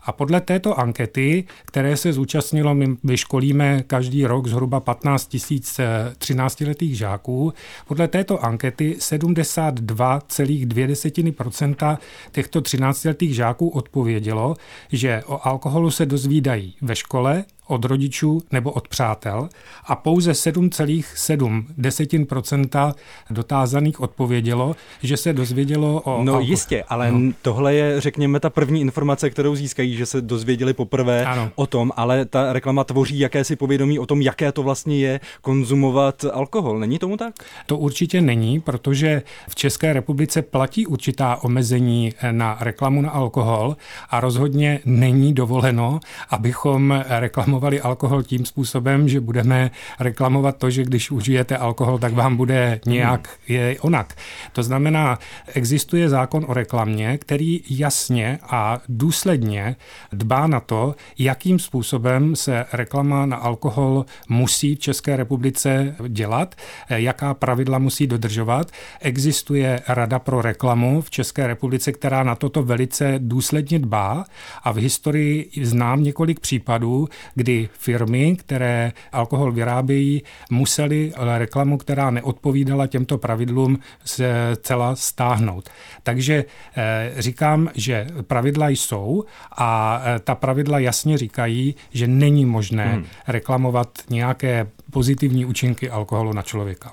A 0.10 0.12
podle 0.12 0.42
této 0.42 0.80
ankety, 0.80 1.44
které 1.66 1.98
se 1.98 2.14
zúčastnilo, 2.14 2.76
my 2.76 2.88
vyškolíme 3.04 3.84
každý 3.88 4.26
rok 4.26 4.48
zhruba 4.48 4.80
15 4.80 5.28
tisíc 5.28 5.80
13-letých 6.18 6.98
žáků, 6.98 7.54
podle 7.88 8.08
této 8.08 8.44
ankety 8.44 8.96
72,2% 9.00 11.98
těchto 12.32 12.62
13-letých 12.62 13.36
žáků 13.36 13.70
odpovědělo, 13.70 14.56
že 14.92 15.24
o 15.26 15.48
alkoholu 15.48 15.92
se 15.92 16.06
dozvídají 16.06 16.76
ve 16.82 16.96
škole, 16.96 17.46
od 17.70 17.86
rodičů 17.86 18.42
nebo 18.52 18.72
od 18.72 18.88
přátel 18.88 19.50
a 19.88 19.96
pouze 19.96 20.32
7,7% 20.32 22.94
dotázaných 23.30 24.00
odpovědělo, 24.00 24.76
že 25.04 25.18
se 25.18 25.34
dozvědělo 25.34 26.02
o 26.02 26.24
No 26.24 26.34
alkohol. 26.34 26.50
jistě, 26.50 26.84
ale 26.90 27.12
no. 27.12 27.32
tohle 27.42 27.74
je, 27.76 28.02
řekněme, 28.02 28.40
ta 28.40 28.50
první 28.50 28.82
informace, 28.82 29.30
kterou 29.30 29.56
získají, 29.56 29.96
že 29.96 30.06
se 30.06 30.22
dozvěděli 30.22 30.74
poprvé 30.74 31.26
ano. 31.26 31.52
o 31.56 31.68
tom, 31.68 31.92
ale 31.96 32.26
ta 32.26 32.54
reklama 32.54 32.84
tvoří 32.84 33.20
jakési 33.20 33.56
povědomí 33.56 34.00
o 34.00 34.06
tom, 34.06 34.22
jaké 34.22 34.52
to 34.52 34.64
vlastně 34.64 35.00
je 35.00 35.20
konzumovat 35.42 36.26
alkohol. 36.34 36.80
Není 36.80 37.00
tomu 37.00 37.18
tak? 37.18 37.34
To 37.66 37.78
určitě 37.78 38.22
není, 38.22 38.60
protože 38.60 39.22
v 39.50 39.56
České 39.56 39.94
republice 39.94 40.42
platí 40.42 40.88
určitá 40.88 41.36
omezení 41.44 42.14
na 42.32 42.58
reklamu 42.60 43.02
na 43.02 43.10
alkohol 43.10 43.76
a 44.10 44.20
rozhodně 44.20 44.80
není 44.86 45.34
dovoleno, 45.34 46.00
abychom 46.30 47.04
reklamovali 47.10 47.59
reklamovali 47.60 47.82
alkohol 47.82 48.24
tím 48.24 48.46
způsobem, 48.46 49.10
že 49.10 49.20
budeme 49.20 49.72
reklamovat 50.00 50.58
to, 50.58 50.70
že 50.70 50.84
když 50.84 51.12
užijete 51.12 51.58
alkohol, 51.58 52.00
tak 52.00 52.14
vám 52.14 52.38
bude 52.38 52.80
nějak 52.86 53.30
je 53.48 53.78
onak. 53.82 54.16
To 54.54 54.64
znamená, 54.64 55.20
existuje 55.54 56.10
zákon 56.10 56.46
o 56.48 56.54
reklamě, 56.54 57.18
který 57.18 57.62
jasně 57.70 58.40
a 58.44 58.80
důsledně 58.90 59.76
dbá 60.12 60.48
na 60.48 60.60
to, 60.60 60.96
jakým 61.18 61.60
způsobem 61.60 62.36
se 62.36 62.66
reklama 62.74 63.26
na 63.26 63.38
alkohol 63.38 64.06
musí 64.30 64.76
v 64.76 64.80
České 64.80 65.18
republice 65.18 65.96
dělat, 66.08 66.56
jaká 66.90 67.34
pravidla 67.34 67.80
musí 67.80 68.08
dodržovat. 68.08 68.72
Existuje 69.02 69.82
Rada 69.88 70.20
pro 70.20 70.42
reklamu 70.42 71.02
v 71.02 71.10
České 71.10 71.48
republice, 71.48 71.92
která 71.92 72.24
na 72.24 72.36
toto 72.36 72.64
velice 72.64 73.16
důsledně 73.18 73.80
dbá 73.80 74.26
a 74.64 74.72
v 74.72 74.78
historii 74.78 75.50
znám 75.62 76.04
několik 76.04 76.40
případů, 76.40 77.08
kdy 77.36 77.49
kdy 77.50 77.70
firmy, 77.74 78.36
které 78.36 78.92
alkohol 79.12 79.52
vyrábějí, 79.52 80.24
museli 80.52 81.14
reklamu, 81.38 81.78
která 81.78 82.10
neodpovídala 82.10 82.88
těmto 82.88 83.18
pravidlům, 83.18 83.80
se 84.06 84.32
celá 84.62 84.96
stáhnout. 84.96 85.70
Takže 86.04 86.46
eh, 86.78 87.14
říkám, 87.18 87.70
že 87.76 88.08
pravidla 88.22 88.70
jsou 88.70 89.24
a 89.58 90.02
eh, 90.06 90.20
ta 90.20 90.36
pravidla 90.36 90.80
jasně 90.80 91.18
říkají, 91.18 91.76
že 91.92 92.08
není 92.08 92.46
možné 92.46 92.94
hmm. 92.94 93.06
reklamovat 93.28 93.90
nějaké 94.10 94.68
pozitivní 94.92 95.46
účinky 95.46 95.90
alkoholu 95.90 96.34
na 96.34 96.42
člověka. 96.42 96.92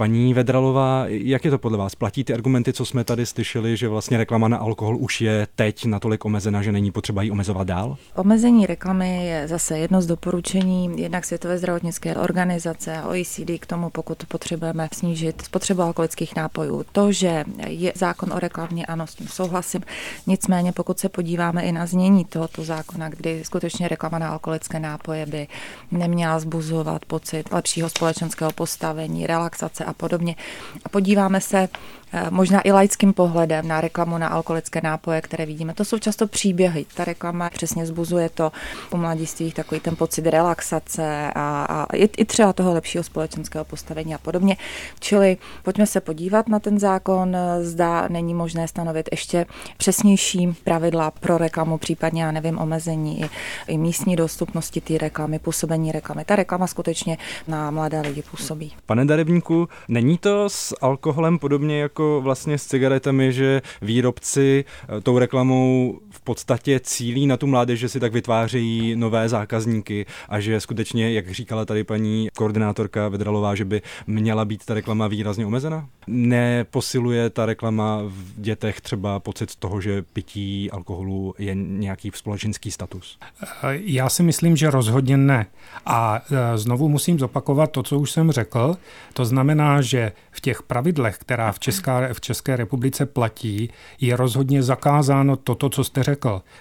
Paní 0.00 0.34
Vedralová, 0.34 1.04
jak 1.08 1.44
je 1.44 1.50
to 1.50 1.58
podle 1.58 1.78
vás? 1.78 1.94
Platí 1.94 2.24
ty 2.24 2.34
argumenty, 2.34 2.72
co 2.72 2.84
jsme 2.84 3.04
tady 3.04 3.26
slyšeli, 3.26 3.76
že 3.76 3.88
vlastně 3.88 4.18
reklama 4.18 4.48
na 4.48 4.56
alkohol 4.56 4.96
už 4.96 5.20
je 5.20 5.46
teď 5.54 5.84
natolik 5.84 6.24
omezena, 6.24 6.62
že 6.62 6.72
není 6.72 6.92
potřeba 6.92 7.22
ji 7.22 7.30
omezovat 7.30 7.66
dál? 7.66 7.96
Omezení 8.16 8.66
reklamy 8.66 9.26
je 9.26 9.48
zase 9.48 9.78
jedno 9.78 10.02
z 10.02 10.06
doporučení 10.06 10.90
jednak 10.96 11.24
Světové 11.24 11.58
zdravotnické 11.58 12.16
organizace 12.16 13.02
OECD 13.02 13.50
k 13.60 13.66
tomu, 13.66 13.90
pokud 13.90 14.24
potřebujeme 14.24 14.88
snížit 14.92 15.42
spotřebu 15.42 15.82
alkoholických 15.82 16.36
nápojů. 16.36 16.84
To, 16.92 17.12
že 17.12 17.44
je 17.66 17.92
zákon 17.96 18.32
o 18.32 18.38
reklamě, 18.38 18.86
ano, 18.86 19.06
s 19.06 19.14
tím 19.14 19.28
souhlasím. 19.28 19.80
Nicméně, 20.26 20.72
pokud 20.72 20.98
se 20.98 21.08
podíváme 21.08 21.62
i 21.62 21.72
na 21.72 21.86
znění 21.86 22.24
tohoto 22.24 22.64
zákona, 22.64 23.08
kdy 23.08 23.44
skutečně 23.44 23.88
reklama 23.88 24.18
na 24.18 24.28
alkoholické 24.28 24.80
nápoje 24.80 25.26
by 25.26 25.46
neměla 25.90 26.38
zbuzovat 26.38 27.04
pocit 27.04 27.52
lepšího 27.52 27.88
společenského 27.88 28.52
postavení, 28.52 29.26
relaxace 29.26 29.89
a 29.90 29.94
podobně. 29.94 30.36
A 30.84 30.88
podíváme 30.88 31.40
se 31.40 31.68
možná 32.30 32.60
i 32.60 32.72
laickým 32.72 33.12
pohledem 33.12 33.68
na 33.68 33.80
reklamu 33.80 34.18
na 34.18 34.28
alkoholické 34.28 34.80
nápoje, 34.82 35.20
které 35.20 35.46
vidíme. 35.46 35.74
To 35.74 35.84
jsou 35.84 35.98
často 35.98 36.26
příběhy. 36.26 36.86
Ta 36.94 37.04
reklama 37.04 37.50
přesně 37.50 37.86
zbuzuje 37.86 38.28
to 38.28 38.52
u 38.90 38.96
mladistvých 38.96 39.54
takový 39.54 39.80
ten 39.80 39.96
pocit 39.96 40.26
relaxace 40.26 41.32
a, 41.34 41.64
a 41.64 41.96
i, 41.96 42.10
i 42.16 42.24
třeba 42.24 42.52
toho 42.52 42.72
lepšího 42.72 43.04
společenského 43.04 43.64
postavení 43.64 44.14
a 44.14 44.18
podobně. 44.18 44.56
Čili 45.00 45.36
pojďme 45.62 45.86
se 45.86 46.00
podívat 46.00 46.48
na 46.48 46.58
ten 46.58 46.78
zákon. 46.78 47.36
Zda 47.60 48.08
není 48.08 48.34
možné 48.34 48.68
stanovit 48.68 49.08
ještě 49.12 49.46
přesnější 49.76 50.56
pravidla 50.64 51.10
pro 51.10 51.38
reklamu, 51.38 51.78
případně, 51.78 52.22
já 52.22 52.32
nevím, 52.32 52.58
omezení 52.58 53.20
i, 53.22 53.30
i 53.68 53.78
místní 53.78 54.16
dostupnosti 54.16 54.80
té 54.80 54.98
reklamy, 54.98 55.38
působení 55.38 55.92
reklamy. 55.92 56.24
Ta 56.24 56.36
reklama 56.36 56.66
skutečně 56.66 57.18
na 57.48 57.70
mladé 57.70 58.00
lidi 58.00 58.22
působí. 58.30 58.72
Pane 58.86 59.04
Darevníku, 59.04 59.68
není 59.88 60.18
to 60.18 60.48
s 60.48 60.76
alkoholem 60.80 61.38
podobně 61.38 61.80
jako 61.80 61.99
vlastně 62.20 62.58
s 62.58 62.66
cigaretami, 62.66 63.32
že 63.32 63.62
výrobci 63.82 64.64
eh, 64.64 65.00
tou 65.00 65.18
reklamou 65.18 65.98
v 66.20 66.24
podstatě 66.24 66.80
cílí 66.80 67.26
na 67.26 67.36
tu 67.36 67.46
mládež, 67.46 67.80
že 67.80 67.88
si 67.88 68.00
tak 68.00 68.12
vytvářejí 68.12 68.96
nové 68.96 69.28
zákazníky 69.28 70.06
a 70.28 70.40
že 70.40 70.60
skutečně, 70.60 71.12
jak 71.12 71.30
říkala 71.30 71.64
tady 71.64 71.84
paní 71.84 72.28
koordinátorka 72.36 73.08
Vedralová, 73.08 73.54
že 73.54 73.64
by 73.64 73.82
měla 74.06 74.44
být 74.44 74.64
ta 74.64 74.74
reklama 74.74 75.08
výrazně 75.08 75.46
omezena? 75.46 75.88
Neposiluje 76.06 77.30
ta 77.30 77.46
reklama 77.46 78.02
v 78.04 78.40
dětech 78.40 78.80
třeba 78.80 79.20
pocit 79.20 79.56
toho, 79.56 79.80
že 79.80 80.02
pití 80.02 80.70
alkoholu 80.70 81.34
je 81.38 81.54
nějaký 81.54 82.10
společenský 82.14 82.70
status? 82.70 83.18
Eh, 83.42 83.78
já 83.84 84.08
si 84.08 84.22
myslím, 84.22 84.56
že 84.56 84.70
rozhodně 84.70 85.16
ne. 85.16 85.46
A 85.86 86.20
eh, 86.30 86.58
znovu 86.58 86.88
musím 86.88 87.18
zopakovat 87.18 87.70
to, 87.70 87.82
co 87.82 87.98
už 87.98 88.10
jsem 88.10 88.30
řekl. 88.30 88.76
To 89.12 89.24
znamená, 89.24 89.80
že 89.80 90.12
v 90.30 90.40
těch 90.40 90.62
pravidlech, 90.62 91.18
která 91.18 91.52
v 91.52 91.58
České 91.58 92.10
v 92.12 92.20
České 92.20 92.56
republice 92.56 93.06
platí, 93.06 93.70
je 94.00 94.16
rozhodně 94.16 94.62
zakázáno 94.62 95.36
toto, 95.36 95.68
co 95.68 95.84
jste 95.84 96.02
řekl. 96.02 96.09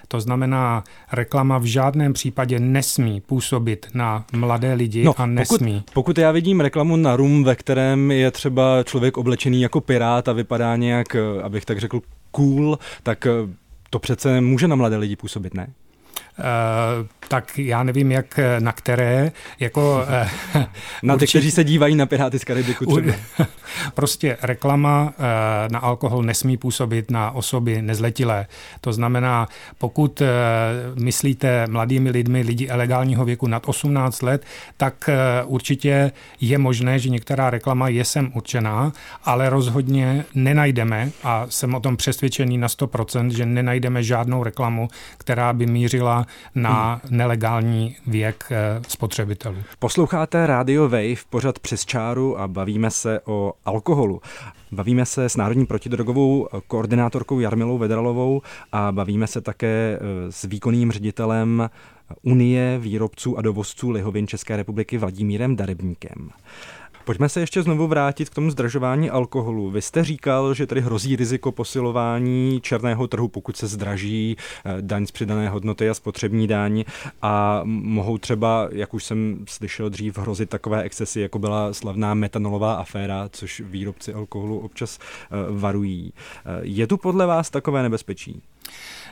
To 0.07 0.21
znamená, 0.21 0.83
reklama 1.11 1.57
v 1.57 1.63
žádném 1.63 2.13
případě 2.13 2.59
nesmí 2.59 3.21
působit 3.21 3.87
na 3.93 4.25
mladé 4.33 4.73
lidi 4.73 5.03
no, 5.03 5.13
a 5.17 5.25
nesmí. 5.25 5.73
Pokud, 5.73 5.93
pokud 5.93 6.17
já 6.17 6.31
vidím 6.31 6.59
reklamu 6.59 6.95
na 6.95 7.15
rum, 7.15 7.43
ve 7.43 7.55
kterém 7.55 8.11
je 8.11 8.31
třeba 8.31 8.83
člověk 8.83 9.17
oblečený 9.17 9.61
jako 9.61 9.81
pirát 9.81 10.27
a 10.27 10.33
vypadá 10.33 10.75
nějak, 10.75 11.15
abych 11.43 11.65
tak 11.65 11.79
řekl, 11.79 12.01
cool, 12.31 12.79
tak 13.03 13.27
to 13.89 13.99
přece 13.99 14.41
může 14.41 14.67
na 14.67 14.75
mladé 14.75 14.97
lidi 14.97 15.15
působit, 15.15 15.53
ne? 15.53 15.67
Uh, 16.39 17.07
tak 17.27 17.59
já 17.59 17.83
nevím, 17.83 18.11
jak 18.11 18.39
na 18.59 18.71
které. 18.71 19.31
Jako, 19.59 20.05
uh, 20.55 20.63
na 21.03 21.17
ty, 21.17 21.27
kteří 21.27 21.51
se 21.51 21.63
dívají 21.63 21.95
na 21.95 22.05
Piráty 22.05 22.39
z 22.39 22.43
Karibiku 22.43 22.85
třeba. 22.85 23.13
prostě 23.93 24.37
reklama 24.41 25.13
na 25.71 25.79
alkohol 25.79 26.23
nesmí 26.23 26.57
působit 26.57 27.11
na 27.11 27.31
osoby 27.31 27.81
nezletilé. 27.81 28.47
To 28.81 28.93
znamená, 28.93 29.47
pokud 29.77 30.21
myslíte 30.95 31.67
mladými 31.67 32.09
lidmi, 32.09 32.41
lidi 32.41 32.65
ilegálního 32.65 33.25
věku 33.25 33.47
nad 33.47 33.63
18 33.65 34.21
let, 34.21 34.45
tak 34.77 35.09
určitě 35.45 36.11
je 36.41 36.57
možné, 36.57 36.99
že 36.99 37.09
některá 37.09 37.49
reklama 37.49 37.87
je 37.87 38.05
sem 38.05 38.31
určená, 38.35 38.91
ale 39.23 39.49
rozhodně 39.49 40.25
nenajdeme, 40.35 41.11
a 41.23 41.45
jsem 41.49 41.75
o 41.75 41.79
tom 41.79 41.97
přesvědčený 41.97 42.57
na 42.57 42.67
100%, 42.67 43.29
že 43.29 43.45
nenajdeme 43.45 44.03
žádnou 44.03 44.43
reklamu, 44.43 44.87
která 45.17 45.53
by 45.53 45.65
mířila 45.65 46.25
na 46.55 47.01
hmm. 47.03 47.17
nelegální 47.17 47.95
věk 48.07 48.43
eh, 48.51 48.81
spotřebitelů. 48.87 49.57
Posloucháte 49.79 50.47
Radio 50.47 50.83
Wave, 50.83 51.15
pořad 51.29 51.59
přes 51.59 51.85
čáru 51.85 52.39
a 52.39 52.47
bavíme 52.47 52.91
se 52.91 53.19
o 53.25 53.53
alkoholu. 53.65 54.21
Bavíme 54.71 55.05
se 55.05 55.29
s 55.29 55.35
Národní 55.35 55.65
protidrogovou 55.65 56.47
koordinátorkou 56.67 57.39
Jarmilou 57.39 57.77
Vedralovou 57.77 58.41
a 58.71 58.91
bavíme 58.91 59.27
se 59.27 59.41
také 59.41 59.99
eh, 60.01 60.31
s 60.31 60.43
výkonným 60.43 60.91
ředitelem 60.91 61.69
Unie 62.21 62.79
výrobců 62.79 63.37
a 63.37 63.41
dovozců 63.41 63.89
lihovin 63.89 64.27
České 64.27 64.57
republiky 64.57 64.97
Vladimírem 64.97 65.55
Darebníkem. 65.55 66.29
Pojďme 67.09 67.29
se 67.29 67.39
ještě 67.39 67.63
znovu 67.63 67.87
vrátit 67.87 68.29
k 68.29 68.33
tomu 68.33 68.51
zdražování 68.51 69.09
alkoholu. 69.09 69.69
Vy 69.69 69.81
jste 69.81 70.03
říkal, 70.03 70.53
že 70.53 70.67
tady 70.67 70.81
hrozí 70.81 71.15
riziko 71.15 71.51
posilování 71.51 72.61
černého 72.61 73.07
trhu, 73.07 73.27
pokud 73.27 73.57
se 73.57 73.67
zdraží 73.67 74.37
eh, 74.65 74.81
daň 74.81 75.05
z 75.05 75.11
přidané 75.11 75.49
hodnoty 75.49 75.89
a 75.89 75.93
spotřební 75.93 76.47
daň 76.47 76.83
a 77.21 77.61
mohou 77.63 78.17
třeba, 78.17 78.69
jak 78.71 78.93
už 78.93 79.03
jsem 79.03 79.45
slyšel 79.47 79.89
dřív, 79.89 80.17
hrozit 80.17 80.49
takové 80.49 80.83
excesy, 80.83 81.21
jako 81.21 81.39
byla 81.39 81.73
slavná 81.73 82.13
metanolová 82.13 82.73
aféra, 82.73 83.29
což 83.31 83.61
výrobci 83.65 84.13
alkoholu 84.13 84.59
občas 84.59 84.99
eh, 85.01 85.35
varují. 85.49 86.13
Eh, 86.13 86.59
je 86.61 86.87
tu 86.87 86.97
podle 86.97 87.25
vás 87.25 87.49
takové 87.49 87.83
nebezpečí? 87.83 88.41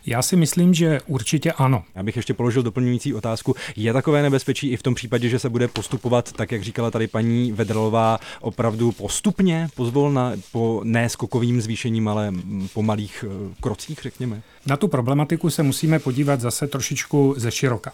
Já 0.08 0.22
si 0.22 0.36
myslím, 0.36 0.74
že 0.74 1.00
určitě 1.08 1.52
ano. 1.52 1.84
Já 1.96 2.04
bych 2.04 2.16
ještě 2.16 2.34
položil 2.34 2.64
doplňující 2.64 3.14
otázku. 3.14 3.56
Je 3.76 3.94
takové 3.94 4.22
nebezpečí 4.22 4.70
i 4.70 4.78
v 4.78 4.84
tom 4.84 4.96
případě, 4.96 5.30
že 5.30 5.40
se 5.40 5.50
bude 5.50 5.68
postupovat, 5.68 6.32
tak 6.32 6.52
jak 6.52 6.64
říkala 6.64 6.92
tady 6.92 7.08
paní 7.08 7.52
Vedrlová, 7.52 8.20
opravdu 8.42 8.92
postupně, 8.92 9.68
pozvolna, 9.76 10.34
po 10.52 10.82
neskokovým 10.84 11.62
zvýšením, 11.62 12.08
ale 12.08 12.34
po 12.74 12.82
malých 12.82 13.26
eh, 13.28 13.54
krocích, 13.62 14.00
řekněme? 14.02 14.42
Na 14.66 14.78
tu 14.78 14.88
problematiku 14.88 15.50
se 15.50 15.64
musíme 15.64 16.00
podívat 16.00 16.42
zase 16.42 16.68
trošičku 16.68 17.34
ze 17.38 17.52
široka. 17.52 17.92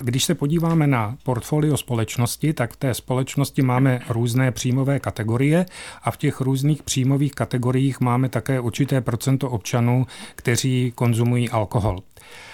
Když 0.00 0.24
se 0.24 0.34
podíváme 0.34 0.86
na 0.86 1.16
portfolio 1.22 1.76
společnosti, 1.76 2.52
tak 2.52 2.72
v 2.72 2.76
té 2.76 2.94
společnosti 2.94 3.62
máme 3.62 4.00
různé 4.08 4.52
příjmové 4.52 5.00
kategorie 5.00 5.66
a 6.02 6.10
v 6.10 6.16
těch 6.16 6.40
různých 6.40 6.82
příjmových 6.82 7.32
kategoriích 7.32 8.00
máme 8.00 8.28
také 8.28 8.60
určité 8.60 9.00
procento 9.00 9.50
občanů, 9.50 10.06
kteří 10.34 10.92
konzumují 10.94 11.50
alkohol. 11.50 12.02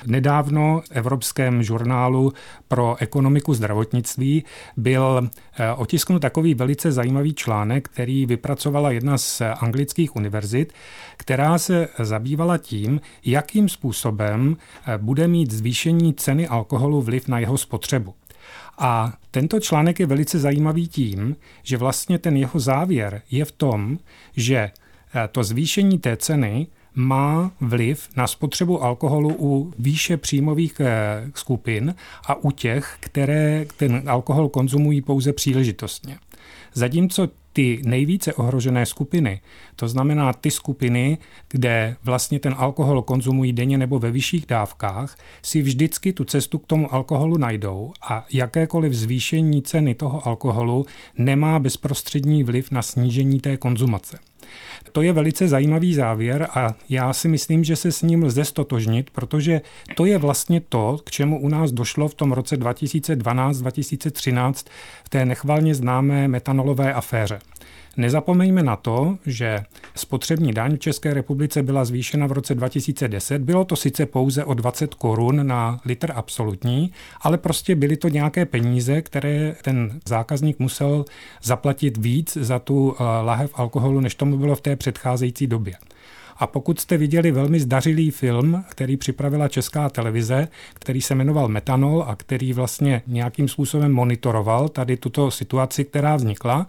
Nedávno 0.07 0.83
v 0.87 0.91
Evropském 0.91 1.63
žurnálu 1.63 2.33
pro 2.69 2.97
ekonomiku 2.99 3.55
zdravotnictví 3.55 4.45
byl 4.77 5.29
eh, 5.59 5.73
otisknut 5.73 6.23
takový 6.23 6.55
velice 6.55 6.93
zajímavý 6.93 7.35
článek, 7.35 7.89
který 7.89 8.27
vypracovala 8.27 8.91
jedna 8.91 9.19
z 9.19 9.43
anglických 9.61 10.17
univerzit, 10.17 10.73
která 11.17 11.59
se 11.59 11.89
zabývala 11.99 12.59
tím, 12.59 13.01
jakým 13.25 13.69
způsobem 13.69 14.57
eh, 14.57 14.99
bude 14.99 15.29
mít 15.29 15.51
zvýšení 15.51 16.15
ceny 16.15 16.49
alkoholu 16.49 17.03
vliv 17.03 17.29
na 17.29 17.39
jeho 17.39 17.59
spotřebu. 17.59 18.15
A 18.79 19.13
tento 19.31 19.61
článek 19.61 20.01
je 20.01 20.07
velice 20.07 20.39
zajímavý 20.39 20.89
tím, 20.89 21.37
že 21.63 21.77
vlastně 21.77 22.19
ten 22.19 22.37
jeho 22.37 22.61
závěr 22.61 23.23
je 23.31 23.45
v 23.45 23.53
tom, 23.53 23.99
že 24.37 24.57
eh, 24.57 25.29
to 25.33 25.45
zvýšení 25.45 25.99
té 25.99 26.17
ceny 26.17 26.67
má 26.99 27.51
vliv 27.61 28.09
na 28.17 28.27
spotřebu 28.27 28.85
alkoholu 28.85 29.37
u 29.39 29.73
výše 29.79 30.17
příjmových 30.17 30.81
eh, 30.81 31.31
skupin 31.35 31.95
a 32.27 32.35
u 32.35 32.51
těch, 32.51 32.97
které 33.01 33.67
ten 33.77 34.03
alkohol 34.07 34.49
konzumují 34.49 35.03
pouze 35.03 35.33
příležitostně. 35.33 36.19
Zatímco 36.75 37.29
ty 37.53 37.81
nejvíce 37.85 38.35
ohrožené 38.35 38.87
skupiny, 38.87 39.41
to 39.77 39.89
znamená 39.89 40.33
ty 40.33 40.51
skupiny, 40.51 41.19
kde 41.49 41.97
vlastně 42.05 42.39
ten 42.39 42.55
alkohol 42.59 43.03
konzumují 43.03 43.53
denně 43.53 43.79
nebo 43.79 43.99
ve 43.99 44.11
vyšších 44.11 44.47
dávkách, 44.47 45.19
si 45.43 45.63
vždycky 45.63 46.13
tu 46.13 46.25
cestu 46.25 46.59
k 46.59 46.67
tomu 46.67 46.95
alkoholu 46.95 47.39
najdou 47.39 47.93
a 48.09 48.27
jakékoliv 48.33 48.93
zvýšení 48.93 49.63
ceny 49.63 49.95
toho 49.95 50.27
alkoholu 50.29 50.87
nemá 51.19 51.59
bezprostřední 51.59 52.45
vliv 52.45 52.71
na 52.71 52.83
snížení 52.83 53.41
té 53.41 53.57
konzumace. 53.57 54.19
To 54.93 55.03
je 55.03 55.13
velice 55.13 55.49
zajímavý 55.49 55.95
závěr 55.95 56.49
a 56.55 56.75
já 56.89 57.13
si 57.13 57.29
myslím, 57.29 57.65
že 57.65 57.77
se 57.77 57.93
s 57.93 58.03
ním 58.03 58.23
lze 58.23 58.45
stotožnit, 58.45 59.11
protože 59.11 59.61
to 59.95 60.05
je 60.05 60.19
vlastně 60.19 60.61
to, 60.61 60.99
k 61.05 61.11
čemu 61.11 61.41
u 61.41 61.49
nás 61.49 61.73
došlo 61.73 62.09
v 62.09 62.15
tom 62.15 62.33
roce 62.33 62.57
2012-2013 62.57 64.53
v 65.05 65.09
té 65.09 65.25
nechvalně 65.25 65.75
známé 65.75 66.29
metanolové 66.29 66.95
aféře. 66.95 67.39
Nezapomeňme 67.99 68.63
na 68.63 68.77
to, 68.77 69.19
že 69.27 69.65
spotřební 69.95 70.53
daň 70.53 70.77
v 70.77 70.79
České 70.79 71.15
republice 71.15 71.63
byla 71.63 71.85
zvýšena 71.85 72.27
v 72.27 72.33
roce 72.33 72.55
2010. 72.55 73.43
Bylo 73.43 73.65
to 73.65 73.77
sice 73.77 74.07
pouze 74.07 74.45
o 74.45 74.55
20 74.55 74.95
korun 74.95 75.47
na 75.47 75.81
litr 75.85 76.13
absolutní, 76.15 76.93
ale 77.21 77.39
prostě 77.39 77.75
byly 77.75 77.97
to 77.97 78.09
nějaké 78.09 78.47
peníze, 78.47 79.03
které 79.03 79.57
ten 79.63 80.01
zákazník 80.07 80.59
musel 80.59 81.05
zaplatit 81.43 81.97
víc 81.97 82.37
za 82.41 82.59
tu 82.59 82.95
eh, 82.95 83.05
lahev 83.23 83.51
alkoholu, 83.55 84.01
než 84.01 84.15
tomu 84.15 84.37
bylo 84.37 84.55
v 84.55 84.61
té 84.61 84.77
předcházející 84.77 85.47
době. 85.47 85.75
A 86.39 86.47
pokud 86.47 86.81
jste 86.81 86.97
viděli 86.97 87.31
velmi 87.31 87.61
zdařilý 87.61 88.11
film, 88.11 88.65
který 88.69 88.97
připravila 88.97 89.49
česká 89.49 89.89
televize, 89.89 90.49
který 90.75 91.03
se 91.03 91.15
jmenoval 91.15 91.49
Metanol 91.49 92.05
a 92.09 92.17
který 92.17 92.53
vlastně 92.53 93.03
nějakým 93.07 93.49
způsobem 93.49 93.93
monitoroval 93.93 94.69
tady 94.69 94.97
tuto 94.97 95.31
situaci, 95.31 95.85
která 95.85 96.17
vznikla, 96.17 96.67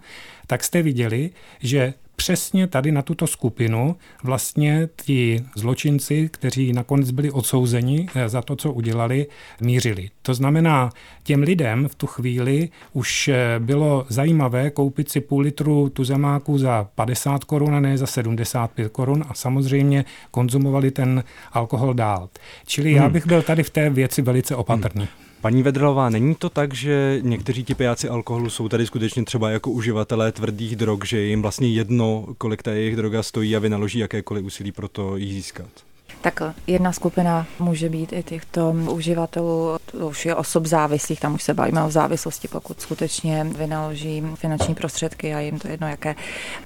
tak 0.47 0.63
jste 0.63 0.81
viděli, 0.81 1.29
že 1.59 1.93
přesně 2.19 2.67
tady 2.67 2.91
na 2.91 3.01
tuto 3.01 3.27
skupinu 3.27 3.95
vlastně 4.23 4.89
ti 5.05 5.45
zločinci, 5.55 6.29
kteří 6.31 6.73
nakonec 6.73 7.11
byli 7.11 7.31
odsouzeni 7.31 8.07
eh, 8.15 8.29
za 8.29 8.41
to, 8.41 8.55
co 8.55 8.71
udělali, 8.71 9.27
mířili. 9.61 10.09
To 10.21 10.33
znamená, 10.33 10.89
těm 11.23 11.41
lidem 11.41 11.87
v 11.87 11.95
tu 11.95 12.07
chvíli 12.07 12.69
už 12.93 13.27
eh, 13.27 13.59
bylo 13.59 14.05
zajímavé 14.09 14.69
koupit 14.69 15.09
si 15.09 15.21
půl 15.21 15.41
litru 15.41 15.89
tuzemáku 15.89 16.57
za 16.57 16.87
50 16.95 17.43
korun 17.43 17.75
a 17.75 17.79
ne 17.79 17.97
za 17.97 18.07
75 18.07 18.91
korun 18.91 19.23
a 19.29 19.33
samozřejmě 19.33 20.05
konzumovali 20.31 20.91
ten 20.91 21.23
alkohol 21.51 21.93
dál. 21.93 22.29
Čili 22.65 22.89
hmm. 22.89 23.01
já 23.01 23.09
bych 23.09 23.27
byl 23.27 23.41
tady 23.41 23.63
v 23.63 23.69
té 23.69 23.89
věci 23.89 24.21
velice 24.21 24.55
opatrný. 24.55 25.01
Hmm. 25.01 25.18
Paní 25.41 25.63
Vedrlová, 25.63 26.09
není 26.09 26.35
to 26.35 26.49
tak, 26.49 26.73
že 26.73 27.19
někteří 27.21 27.63
ti 27.63 27.75
pijáci 27.75 28.09
alkoholu 28.09 28.49
jsou 28.49 28.69
tady 28.69 28.87
skutečně 28.87 29.25
třeba 29.25 29.49
jako 29.49 29.71
uživatelé 29.71 30.31
tvrdých 30.31 30.75
drog, 30.75 30.99
že 31.05 31.21
jim 31.21 31.41
vlastně 31.41 31.69
jedno, 31.69 32.25
kolik 32.37 32.63
ta 32.63 32.71
jejich 32.71 32.95
droga 32.95 33.23
stojí 33.23 33.55
a 33.55 33.59
vynaloží 33.59 33.99
jakékoliv 33.99 34.45
úsilí 34.45 34.71
pro 34.71 34.87
to 34.87 35.17
ji 35.17 35.33
získat? 35.33 35.88
Tak 36.21 36.41
jedna 36.67 36.91
skupina 36.91 37.47
může 37.59 37.89
být 37.89 38.13
i 38.13 38.23
těchto 38.23 38.71
uživatelů, 38.71 39.77
to 39.85 40.07
už 40.07 40.25
je 40.25 40.35
osob 40.35 40.65
závislých, 40.65 41.19
tam 41.19 41.35
už 41.35 41.43
se 41.43 41.53
bavíme 41.53 41.83
o 41.83 41.91
závislosti, 41.91 42.47
pokud 42.47 42.81
skutečně 42.81 43.43
vynaloží 43.43 44.23
finanční 44.35 44.75
prostředky 44.75 45.35
a 45.35 45.39
jim 45.39 45.59
to 45.59 45.67
jedno 45.67 45.87
jaké. 45.87 46.15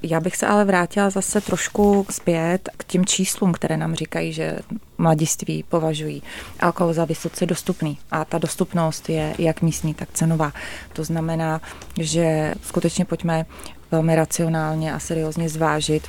Já 0.03 0.19
bych 0.19 0.35
se 0.35 0.47
ale 0.47 0.65
vrátila 0.65 1.09
zase 1.09 1.41
trošku 1.41 2.05
zpět 2.09 2.69
k 2.77 2.83
těm 2.83 3.05
číslům, 3.05 3.53
které 3.53 3.77
nám 3.77 3.95
říkají, 3.95 4.33
že 4.33 4.59
mladiství 4.97 5.63
považují 5.63 6.23
alkohol 6.59 6.93
za 6.93 7.05
vysoce 7.05 7.45
dostupný. 7.45 7.97
A 8.11 8.25
ta 8.25 8.37
dostupnost 8.37 9.09
je 9.09 9.35
jak 9.37 9.61
místní, 9.61 9.93
tak 9.93 10.09
cenová. 10.13 10.53
To 10.93 11.03
znamená, 11.03 11.61
že 11.99 12.53
skutečně 12.63 13.05
pojďme 13.05 13.45
velmi 13.91 14.15
racionálně 14.15 14.93
a 14.93 14.99
seriózně 14.99 15.49
zvážit, 15.49 16.07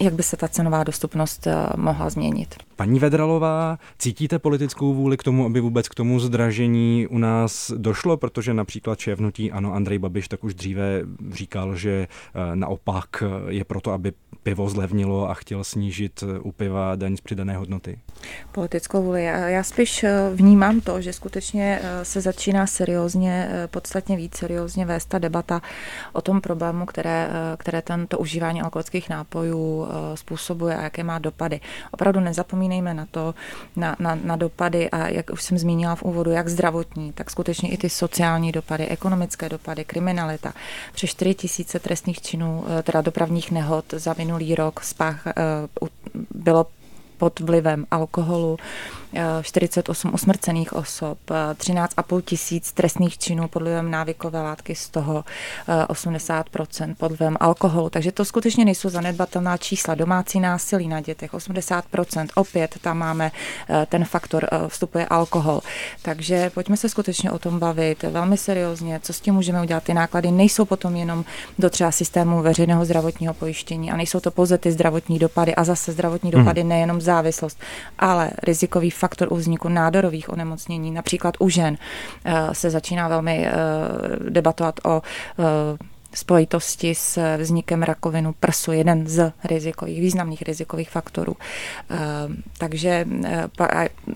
jak 0.00 0.14
by 0.14 0.22
se 0.22 0.36
ta 0.36 0.48
cenová 0.48 0.84
dostupnost 0.84 1.46
eh, 1.46 1.66
mohla 1.76 2.10
změnit. 2.10 2.54
Paní 2.76 2.98
Vedralová, 2.98 3.78
cítíte 3.98 4.38
politickou 4.38 4.94
vůli 4.94 5.16
k 5.16 5.22
tomu, 5.22 5.46
aby 5.46 5.60
vůbec 5.60 5.88
k 5.88 5.94
tomu 5.94 6.20
zdražení 6.20 7.06
u 7.10 7.18
nás 7.18 7.72
došlo, 7.76 8.16
protože 8.16 8.54
například 8.54 8.98
šéf 8.98 9.18
hnutí 9.18 9.52
Ano 9.52 9.74
Andrej 9.74 9.98
Babiš 9.98 10.28
tak 10.28 10.44
už 10.44 10.54
dříve 10.54 11.02
říkal, 11.32 11.76
že 11.76 11.90
eh, 11.90 12.56
naopak 12.56 13.22
je 13.48 13.64
proto, 13.64 13.92
aby 13.92 14.12
pivo 14.42 14.68
zlevnilo 14.68 15.30
a 15.30 15.34
chtěl 15.34 15.64
snížit 15.64 16.24
eh, 16.26 16.38
u 16.38 16.52
piva 16.52 16.96
daň 16.96 17.16
z 17.16 17.20
přidané 17.20 17.56
hodnoty? 17.56 17.98
Politickou 18.52 19.02
vůli. 19.02 19.24
Já 19.24 19.62
spíš 19.62 20.04
vnímám 20.34 20.80
to, 20.80 21.00
že 21.00 21.12
skutečně 21.12 21.80
se 22.02 22.20
začíná 22.20 22.66
seriózně, 22.66 23.50
podstatně 23.70 24.16
víc 24.16 24.36
seriózně 24.36 24.86
vést 24.86 25.06
ta 25.06 25.18
debata 25.18 25.62
o 26.12 26.20
tom 26.20 26.40
problému, 26.40 26.86
které, 26.86 27.30
které 27.56 27.82
tento 27.82 28.18
užívání 28.18 28.62
alkoholických 28.62 29.08
nápojů 29.08 29.87
způsobuje 30.14 30.76
a 30.76 30.82
jaké 30.82 31.04
má 31.04 31.18
dopady. 31.18 31.60
Opravdu 31.90 32.20
nezapomínejme 32.20 32.94
na 32.94 33.06
to, 33.10 33.34
na, 33.76 33.96
na, 33.98 34.18
na 34.24 34.36
dopady 34.36 34.90
a 34.90 35.08
jak 35.08 35.30
už 35.30 35.42
jsem 35.42 35.58
zmínila 35.58 35.94
v 35.94 36.02
úvodu, 36.02 36.30
jak 36.30 36.48
zdravotní, 36.48 37.12
tak 37.12 37.30
skutečně 37.30 37.70
i 37.70 37.76
ty 37.76 37.90
sociální 37.90 38.52
dopady, 38.52 38.88
ekonomické 38.88 39.48
dopady, 39.48 39.84
kriminalita. 39.84 40.52
Přes 40.92 41.10
4 41.10 41.34
tisíce 41.34 41.78
trestných 41.78 42.20
činů, 42.20 42.64
eh, 42.78 42.82
teda 42.82 43.00
dopravních 43.00 43.50
nehod 43.50 43.84
za 43.92 44.14
minulý 44.18 44.54
rok 44.54 44.80
spách, 44.80 45.26
eh, 45.26 45.32
bylo 46.34 46.66
pod 47.18 47.40
vlivem 47.40 47.86
alkoholu, 47.90 48.56
48 49.42 50.14
usmrcených 50.14 50.72
osob, 50.72 51.18
13,5 51.28 52.22
tisíc 52.22 52.72
trestných 52.72 53.18
činů 53.18 53.48
pod 53.48 53.62
vlivem 53.62 53.90
návykové 53.90 54.42
látky, 54.42 54.74
z 54.74 54.88
toho 54.88 55.24
80% 55.88 56.94
pod 56.94 57.08
vlivem 57.08 57.36
alkoholu. 57.40 57.90
Takže 57.90 58.12
to 58.12 58.24
skutečně 58.24 58.64
nejsou 58.64 58.88
zanedbatelná 58.88 59.56
čísla. 59.56 59.94
Domácí 59.94 60.40
násilí 60.40 60.88
na 60.88 61.00
dětech 61.00 61.32
80%, 61.32 62.26
opět 62.34 62.74
tam 62.80 62.98
máme 62.98 63.32
eh, 63.68 63.86
ten 63.88 64.04
faktor, 64.04 64.48
eh, 64.52 64.68
vstupuje 64.68 65.06
alkohol. 65.06 65.60
Takže 66.02 66.50
pojďme 66.50 66.76
se 66.76 66.88
skutečně 66.88 67.30
o 67.30 67.38
tom 67.38 67.58
bavit 67.58 68.02
velmi 68.02 68.36
seriózně, 68.36 69.00
co 69.02 69.12
s 69.12 69.20
tím 69.20 69.34
můžeme 69.34 69.62
udělat. 69.62 69.84
Ty 69.84 69.94
náklady 69.94 70.30
nejsou 70.30 70.64
potom 70.64 70.96
jenom 70.96 71.24
do 71.58 71.70
třeba 71.70 71.90
systému 71.90 72.42
veřejného 72.42 72.84
zdravotního 72.84 73.34
pojištění 73.34 73.90
a 73.90 73.96
nejsou 73.96 74.20
to 74.20 74.30
pouze 74.30 74.58
ty 74.58 74.72
zdravotní 74.72 75.18
dopady 75.18 75.54
a 75.54 75.64
zase 75.64 75.92
zdravotní 75.92 76.30
mhm. 76.30 76.38
dopady 76.38 76.64
nejenom 76.64 77.00
závislost, 77.00 77.58
ale 77.98 78.30
rizikový 78.42 78.90
faktor 78.98 79.32
u 79.32 79.36
vzniku 79.36 79.68
nádorových 79.68 80.28
onemocnění. 80.28 80.90
Například 80.90 81.34
u 81.38 81.48
žen 81.48 81.78
eh, 82.24 82.34
se 82.52 82.70
začíná 82.70 83.08
velmi 83.08 83.46
eh, 83.46 83.52
debatovat 84.30 84.80
o 84.84 85.02
eh, 85.38 85.44
spojitosti 86.14 86.94
s 86.94 87.36
vznikem 87.36 87.82
rakovinu 87.82 88.34
prsu, 88.40 88.72
jeden 88.72 89.06
z 89.06 89.32
rizikových, 89.44 90.00
významných 90.00 90.42
rizikových 90.42 90.90
faktorů. 90.90 91.36
Takže 92.58 93.06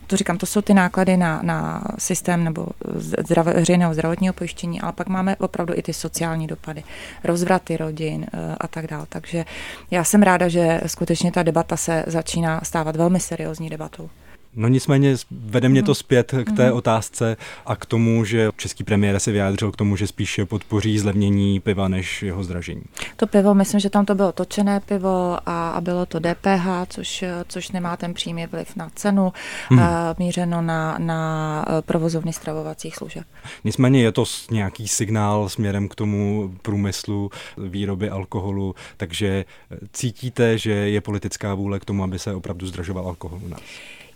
to 0.07 0.17
říkám, 0.17 0.39
to 0.39 0.47
jsou 0.47 0.61
ty 0.61 0.75
náklady 0.75 1.17
na, 1.17 1.41
na 1.43 1.85
systém 1.99 2.45
nebo 2.45 2.67
zdrav, 2.97 3.47
zdravotního 3.93 4.35
pojištění, 4.35 4.81
ale 4.81 4.93
pak 4.93 5.09
máme 5.09 5.37
opravdu 5.37 5.75
i 5.77 5.83
ty 5.83 5.93
sociální 5.93 6.47
dopady, 6.47 6.83
rozvraty 7.25 7.77
rodin 7.77 8.27
a 8.61 8.69
tak 8.69 8.87
dále. 8.87 9.07
Takže 9.09 9.45
já 9.91 10.05
jsem 10.05 10.23
ráda, 10.23 10.49
že 10.49 10.81
skutečně 10.87 11.33
ta 11.33 11.43
debata 11.43 11.77
se 11.77 12.05
začíná 12.07 12.61
stávat 12.63 12.97
velmi 12.97 13.21
seriózní 13.21 13.71
debatou. 13.71 14.11
No 14.57 14.69
nicméně 14.69 15.17
vede 15.31 15.69
mě 15.69 15.83
to 15.83 15.91
mhm. 15.91 15.95
zpět 15.95 16.35
k 16.45 16.57
té 16.57 16.67
mhm. 16.67 16.77
otázce 16.77 17.37
a 17.67 17.77
k 17.77 17.87
tomu, 17.87 18.25
že 18.25 18.51
český 18.57 18.85
premiér 18.85 19.21
se 19.21 19.33
vyjádřil 19.33 19.73
k 19.73 19.77
tomu, 19.77 19.97
že 19.97 20.07
spíše 20.07 20.47
podpoří 20.47 20.99
zlevnění 20.99 21.61
piva 21.61 21.89
než 21.89 22.23
jeho 22.23 22.45
zdražení. 22.45 22.83
To 23.17 23.27
pivo, 23.27 23.55
myslím, 23.55 23.81
že 23.81 23.91
tam 23.91 24.05
to 24.05 24.15
bylo 24.15 24.33
točené 24.33 24.81
pivo 24.81 25.39
a, 25.47 25.71
a 25.71 25.81
bylo 25.81 26.07
to 26.07 26.21
DPH, 26.21 26.67
což, 26.89 27.25
což 27.49 27.71
nemá 27.71 27.97
ten 27.97 28.15
přímý 28.15 28.47
vliv 28.47 28.77
na 28.77 28.91
cenu, 28.95 29.33
hmm. 29.69 29.79
a, 29.79 30.15
mířeno 30.19 30.63
na, 30.63 30.99
na 30.99 31.65
e, 31.69 31.83
provozovny 31.83 32.33
stravovacích 32.33 32.97
služeb. 32.97 33.25
Nicméně 33.65 34.03
je 34.03 34.13
to 34.13 34.25
nějaký 34.51 34.89
signál 34.89 35.49
směrem 35.49 35.89
k 35.89 35.95
tomu 35.95 36.55
průmyslu 36.63 37.31
výroby 37.59 38.11
alkoholu, 38.11 38.75
takže 38.97 39.27
e, 39.29 39.45
cítíte, 39.93 40.59
že 40.59 40.73
je 40.73 41.01
politická 41.01 41.55
vůle 41.55 41.81
k 41.81 41.85
tomu, 41.85 42.05
aby 42.05 42.19
se 42.19 42.35
opravdu 42.35 42.67
zdražoval 42.67 43.07
alkohol 43.07 43.41
u 43.45 43.49
nás? 43.49 43.61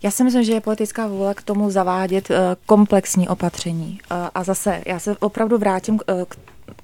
Já 0.02 0.10
si 0.10 0.24
myslím, 0.24 0.44
že 0.44 0.52
je 0.52 0.60
politická 0.60 1.06
vůle 1.06 1.34
k 1.34 1.42
tomu 1.42 1.70
zavádět 1.70 2.30
eh, 2.30 2.56
komplexní 2.66 3.28
opatření. 3.28 3.98
Eh, 4.10 4.14
a 4.34 4.44
zase, 4.44 4.82
já 4.86 4.98
se 4.98 5.16
opravdu 5.20 5.58
vrátím 5.58 6.00
eh, 6.08 6.24
k 6.28 6.36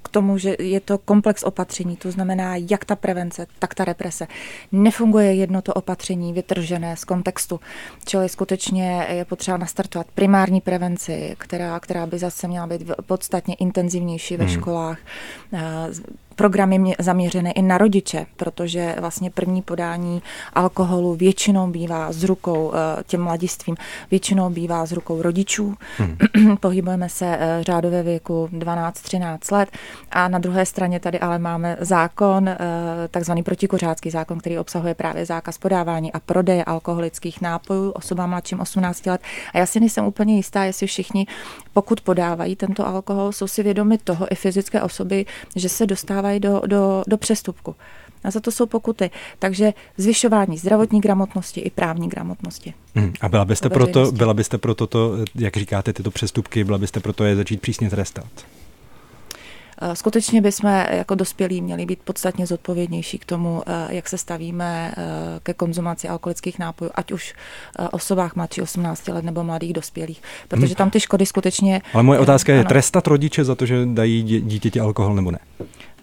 k 0.03 0.09
tomu, 0.09 0.37
že 0.37 0.55
je 0.59 0.79
to 0.79 0.97
komplex 0.97 1.43
opatření, 1.43 1.97
to 1.97 2.11
znamená 2.11 2.55
jak 2.55 2.85
ta 2.85 2.95
prevence, 2.95 3.47
tak 3.59 3.73
ta 3.73 3.85
represe. 3.85 4.27
Nefunguje 4.71 5.33
jedno 5.33 5.61
to 5.61 5.73
opatření 5.73 6.33
vytržené 6.33 6.97
z 6.97 7.03
kontextu, 7.03 7.59
čili 8.05 8.29
skutečně 8.29 9.07
je 9.09 9.25
potřeba 9.25 9.57
nastartovat 9.57 10.07
primární 10.15 10.61
prevenci, 10.61 11.35
která, 11.37 11.79
která 11.79 12.05
by 12.05 12.19
zase 12.19 12.47
měla 12.47 12.67
být 12.67 12.91
podstatně 13.05 13.55
intenzivnější 13.55 14.37
ve 14.37 14.45
hmm. 14.45 14.53
školách, 14.53 14.97
programy 16.35 16.95
zaměřené 16.99 17.51
i 17.51 17.61
na 17.61 17.77
rodiče, 17.77 18.25
protože 18.37 18.95
vlastně 18.99 19.29
první 19.29 19.61
podání 19.61 20.21
alkoholu 20.53 21.15
většinou 21.15 21.67
bývá 21.67 22.11
z 22.11 22.23
rukou 22.23 22.71
eh, 22.73 23.03
těm 23.03 23.21
mladistvím, 23.21 23.75
většinou 24.11 24.49
bývá 24.49 24.85
z 24.85 24.91
rukou 24.91 25.21
rodičů. 25.21 25.75
Hmm. 25.97 26.17
Pohybujeme 26.59 27.09
se 27.09 27.37
eh, 27.39 27.63
řádové 27.63 28.03
věku 28.03 28.49
12-13 28.51 29.55
let 29.55 29.69
a 30.11 30.27
na 30.27 30.39
druhé 30.39 30.65
straně 30.65 30.99
tady 30.99 31.19
ale 31.19 31.39
máme 31.39 31.77
zákon, 31.79 32.49
eh, 32.49 32.57
takzvaný 33.11 33.43
protikuřácký 33.43 34.09
zákon, 34.09 34.39
který 34.39 34.57
obsahuje 34.57 34.95
právě 34.95 35.25
zákaz 35.25 35.57
podávání 35.57 36.13
a 36.13 36.19
prodeje 36.19 36.63
alkoholických 36.63 37.41
nápojů 37.41 37.91
osobám 37.91 38.29
mladším 38.29 38.59
18 38.59 39.05
let. 39.05 39.21
A 39.53 39.57
já 39.57 39.65
si 39.65 39.79
nejsem 39.79 40.05
úplně 40.05 40.35
jistá, 40.35 40.63
jestli 40.63 40.87
všichni, 40.87 41.27
pokud 41.73 42.01
podávají 42.01 42.55
tento 42.55 42.87
alkohol, 42.87 43.31
jsou 43.31 43.47
si 43.47 43.63
vědomi 43.63 43.97
toho 43.97 44.27
i 44.31 44.35
fyzické 44.35 44.81
osoby, 44.81 45.25
že 45.55 45.69
se 45.69 45.85
dostávají 45.85 46.22
dostávají 46.23 46.39
do, 46.39 46.61
do, 46.67 47.03
do 47.07 47.17
přestupku. 47.17 47.75
A 48.23 48.31
za 48.31 48.39
to 48.39 48.51
jsou 48.51 48.65
pokuty. 48.65 49.09
Takže 49.39 49.73
zvyšování 49.97 50.57
zdravotní 50.57 51.01
gramotnosti 51.01 51.61
i 51.61 51.69
právní 51.69 52.09
gramotnosti. 52.09 52.73
Hmm. 52.95 53.13
A 53.21 53.29
byla 53.29 53.45
byste, 53.45 53.69
proto, 53.69 54.11
byla 54.11 54.33
byste 54.33 54.57
proto, 54.57 54.87
to, 54.87 55.17
jak 55.35 55.57
říkáte, 55.57 55.93
tyto 55.93 56.11
přestupky, 56.11 56.63
byla 56.63 56.77
byste 56.77 56.99
proto 56.99 57.23
je 57.23 57.35
začít 57.35 57.61
přísně 57.61 57.89
trestat? 57.89 58.25
Eh, 59.81 59.95
skutečně 59.95 60.41
bychom 60.41 60.69
jako 60.89 61.15
dospělí 61.15 61.61
měli 61.61 61.85
být 61.85 61.99
podstatně 62.03 62.47
zodpovědnější 62.47 63.17
k 63.17 63.25
tomu, 63.25 63.63
eh, 63.67 63.95
jak 63.95 64.09
se 64.09 64.17
stavíme 64.17 64.93
eh, 64.97 65.03
ke 65.43 65.53
konzumaci 65.53 66.07
alkoholických 66.07 66.59
nápojů, 66.59 66.91
ať 66.95 67.11
už 67.11 67.33
osobách 67.91 68.35
mladší 68.35 68.61
18 68.61 69.07
let 69.07 69.25
nebo 69.25 69.43
mladých 69.43 69.73
dospělých, 69.73 70.21
protože 70.47 70.65
hmm. 70.65 70.75
tam 70.75 70.89
ty 70.89 70.99
škody 70.99 71.25
skutečně... 71.25 71.81
Ale 71.93 72.03
moje 72.03 72.19
otázka 72.19 72.53
je, 72.53 72.59
ano. 72.59 72.69
trestat 72.69 73.07
rodiče 73.07 73.43
za 73.43 73.55
to, 73.55 73.65
že 73.65 73.85
dají 73.85 74.23
dítěti 74.23 74.79
alkohol 74.79 75.15
nebo 75.15 75.31
ne? 75.31 75.39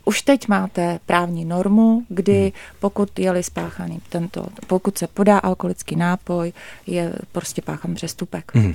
Už 0.05 0.23
teď 0.23 0.49
máte 0.49 1.01
právní 1.07 1.45
normu, 1.45 2.03
kdy 2.09 2.41
hmm. 2.41 2.53
pokud 2.81 3.19
je-li 3.19 3.43
spáchaný 3.43 4.01
tento, 4.09 4.47
pokud 4.67 4.99
se 4.99 5.07
podá 5.07 5.39
alkoholický 5.39 5.97
nápoj, 5.97 6.53
je 6.87 7.13
prostě 7.33 7.63
páchan 7.63 7.95
přestupek. 7.95 8.53
Hmm. 8.55 8.73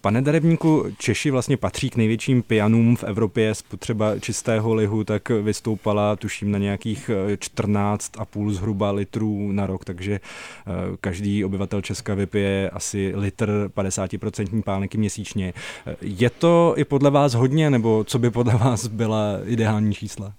Pane 0.00 0.22
Darebníku, 0.22 0.86
Češi 0.98 1.30
vlastně 1.30 1.56
patří 1.56 1.90
k 1.90 1.96
největším 1.96 2.42
pijanům 2.42 2.96
v 2.96 3.04
Evropě. 3.04 3.54
Spotřeba 3.54 4.18
čistého 4.18 4.74
lihu 4.74 5.04
tak 5.04 5.28
vystoupala, 5.28 6.16
tuším, 6.16 6.50
na 6.50 6.58
nějakých 6.58 7.10
14,5 7.34 8.50
zhruba 8.50 8.90
litrů 8.90 9.52
na 9.52 9.66
rok, 9.66 9.84
takže 9.84 10.20
eh, 10.20 10.70
každý 11.00 11.44
obyvatel 11.44 11.82
Česka 11.82 12.14
vypije 12.14 12.70
asi 12.70 13.12
litr 13.16 13.70
50% 13.76 14.62
pálniky 14.62 14.98
měsíčně. 14.98 15.52
Je 16.00 16.30
to 16.30 16.74
i 16.76 16.84
podle 16.84 17.10
vás 17.10 17.34
hodně, 17.34 17.70
nebo 17.70 18.04
co 18.04 18.18
by 18.18 18.30
podle 18.30 18.54
vás 18.54 18.86
byla 18.86 19.38
ideální 19.44 19.94
čísla? 19.94 20.32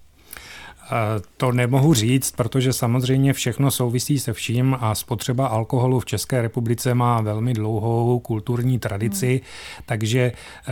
To 1.38 1.52
nemohu 1.52 1.94
říct, 1.94 2.32
protože 2.32 2.74
samozřejmě 2.74 3.34
všechno 3.34 3.72
souvisí 3.72 4.20
se 4.20 4.34
vším 4.34 4.78
a 4.80 4.96
spotřeba 4.96 5.48
alkoholu 5.48 6.00
v 6.00 6.06
České 6.06 6.42
republice 6.42 6.94
má 6.94 7.22
velmi 7.22 7.54
dlouhou 7.54 8.20
kulturní 8.20 8.80
tradici, 8.80 9.28
hmm. 9.28 9.84
takže 9.86 10.32
eh, 10.68 10.72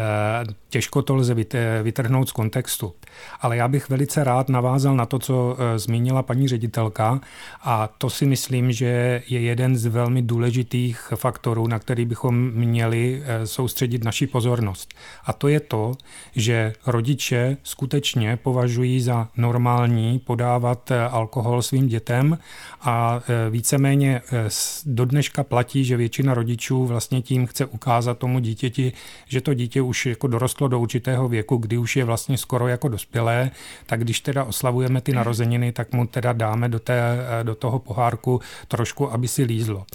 těžko 0.70 1.02
to 1.02 1.16
lze 1.16 1.36
vytrhnout 1.84 2.30
z 2.30 2.32
kontextu. 2.32 2.94
Ale 3.42 3.58
já 3.58 3.68
bych 3.68 3.90
velice 3.90 4.24
rád 4.24 4.50
navázal 4.50 4.96
na 4.96 5.06
to, 5.06 5.20
co 5.20 5.58
eh, 5.60 5.80
zmínila 5.80 6.24
paní 6.24 6.48
ředitelka 6.48 7.22
a 7.64 7.90
to 7.98 8.10
si 8.10 8.26
myslím, 8.26 8.72
že 8.72 9.22
je 9.28 9.40
jeden 9.40 9.78
z 9.78 9.86
velmi 9.86 10.22
důležitých 10.22 11.14
faktorů, 11.16 11.68
na 11.68 11.80
který 11.80 12.06
bychom 12.06 12.52
měli 12.52 13.24
eh, 13.26 13.48
soustředit 13.48 14.04
naši 14.04 14.28
pozornost. 14.28 14.94
A 15.26 15.34
to 15.34 15.48
je 15.48 15.60
to, 15.60 15.92
že 16.36 16.74
rodiče 16.86 17.58
skutečně 17.64 18.38
považují 18.38 19.02
za 19.02 19.28
normální 19.38 20.09
podávat 20.18 20.92
eh, 20.92 21.04
alkohol 21.04 21.62
svým 21.62 21.88
dětem. 21.88 22.38
A 22.82 23.22
eh, 23.22 23.50
víceméně 23.50 24.22
eh, 24.32 24.50
do 24.86 25.06
dneška 25.06 25.44
platí, 25.44 25.86
že 25.86 25.98
většina 25.98 26.34
rodičů 26.34 26.86
vlastně 26.86 27.22
tím 27.22 27.48
chce 27.48 27.66
ukázat 27.66 28.18
tomu 28.18 28.40
dítěti, 28.40 28.94
že 29.28 29.42
to 29.42 29.54
dítě 29.54 29.82
už 29.82 30.06
jako 30.06 30.28
dorostlo 30.28 30.68
do 30.68 30.80
určitého 30.80 31.28
věku, 31.28 31.58
kdy 31.58 31.78
už 31.78 31.96
je 31.96 32.06
vlastně 32.06 32.38
skoro 32.38 32.68
jako 32.68 32.88
dospělé, 32.88 33.52
tak 33.86 34.04
když 34.04 34.20
teda 34.20 34.44
oslavujeme 34.44 35.02
ty 35.02 35.14
narozeniny, 35.14 35.72
tak 35.72 35.94
mu 35.94 36.08
teda 36.08 36.34
dáme 36.34 36.70
do, 36.70 36.80
té, 36.80 37.18
do 37.44 37.56
toho 37.56 37.80
pohárku 37.80 38.42
trošku, 38.68 39.12
aby 39.12 39.28
si 39.28 39.44
lízlo 39.44 39.86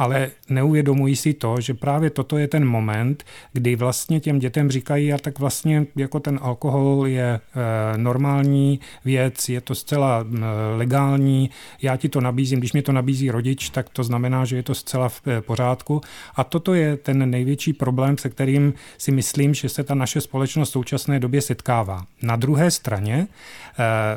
ale 0.00 0.30
neuvědomují 0.48 1.16
si 1.16 1.34
to, 1.34 1.60
že 1.60 1.74
právě 1.74 2.10
toto 2.10 2.38
je 2.38 2.48
ten 2.48 2.64
moment, 2.64 3.24
kdy 3.52 3.76
vlastně 3.76 4.20
těm 4.20 4.38
dětem 4.38 4.70
říkají, 4.70 5.12
a 5.12 5.18
tak 5.18 5.38
vlastně 5.38 5.86
jako 5.96 6.20
ten 6.20 6.38
alkohol 6.42 7.06
je 7.06 7.24
e, 7.24 7.40
normální 7.98 8.80
věc, 9.04 9.48
je 9.48 9.60
to 9.60 9.74
zcela 9.74 10.24
e, 10.24 10.38
legální, 10.76 11.50
já 11.82 11.96
ti 11.96 12.08
to 12.08 12.20
nabízím, 12.20 12.58
když 12.58 12.72
mi 12.72 12.82
to 12.82 12.92
nabízí 12.92 13.30
rodič, 13.30 13.70
tak 13.70 13.88
to 13.88 14.04
znamená, 14.04 14.44
že 14.44 14.56
je 14.56 14.62
to 14.62 14.74
zcela 14.74 15.08
v 15.08 15.22
e, 15.26 15.40
pořádku. 15.40 16.00
A 16.34 16.44
toto 16.44 16.74
je 16.74 16.96
ten 16.96 17.30
největší 17.30 17.72
problém, 17.72 18.18
se 18.18 18.28
kterým 18.28 18.74
si 18.98 19.12
myslím, 19.12 19.54
že 19.54 19.68
se 19.68 19.84
ta 19.84 19.94
naše 19.94 20.20
společnost 20.20 20.68
v 20.68 20.72
současné 20.72 21.20
době 21.20 21.40
setkává. 21.40 22.04
Na 22.22 22.36
druhé 22.36 22.70
straně 22.70 23.26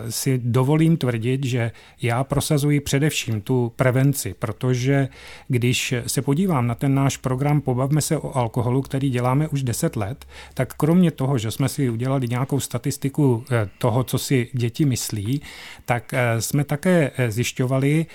si 0.09 0.41
dovolím 0.43 0.97
tvrdit, 0.97 1.45
že 1.45 1.71
já 2.01 2.23
prosazuji 2.23 2.79
především 2.79 3.41
tu 3.41 3.71
prevenci, 3.75 4.35
protože 4.39 5.07
když 5.47 5.72
když 5.73 5.93
se 6.07 6.21
podívám 6.21 6.67
na 6.67 6.75
ten 6.75 6.95
náš 6.95 7.17
program 7.17 7.61
Pobavme 7.61 8.01
se 8.01 8.17
o 8.17 8.37
alkoholu, 8.37 8.81
který 8.81 9.09
děláme 9.09 9.47
už 9.47 9.63
10 9.63 9.95
let, 9.95 10.25
tak 10.53 10.73
kromě 10.73 11.11
toho, 11.11 11.37
že 11.37 11.51
jsme 11.51 11.69
si 11.69 11.89
udělali 11.89 12.27
nějakou 12.27 12.59
statistiku 12.59 13.43
eh, 13.51 13.69
toho, 13.77 14.03
co 14.03 14.17
si 14.17 14.49
děti 14.53 14.85
myslí, 14.85 15.41
tak 15.85 16.13
eh, 16.13 16.41
jsme 16.41 16.63
také 16.63 17.11
eh, 17.17 17.31
zjišťovali, 17.31 18.05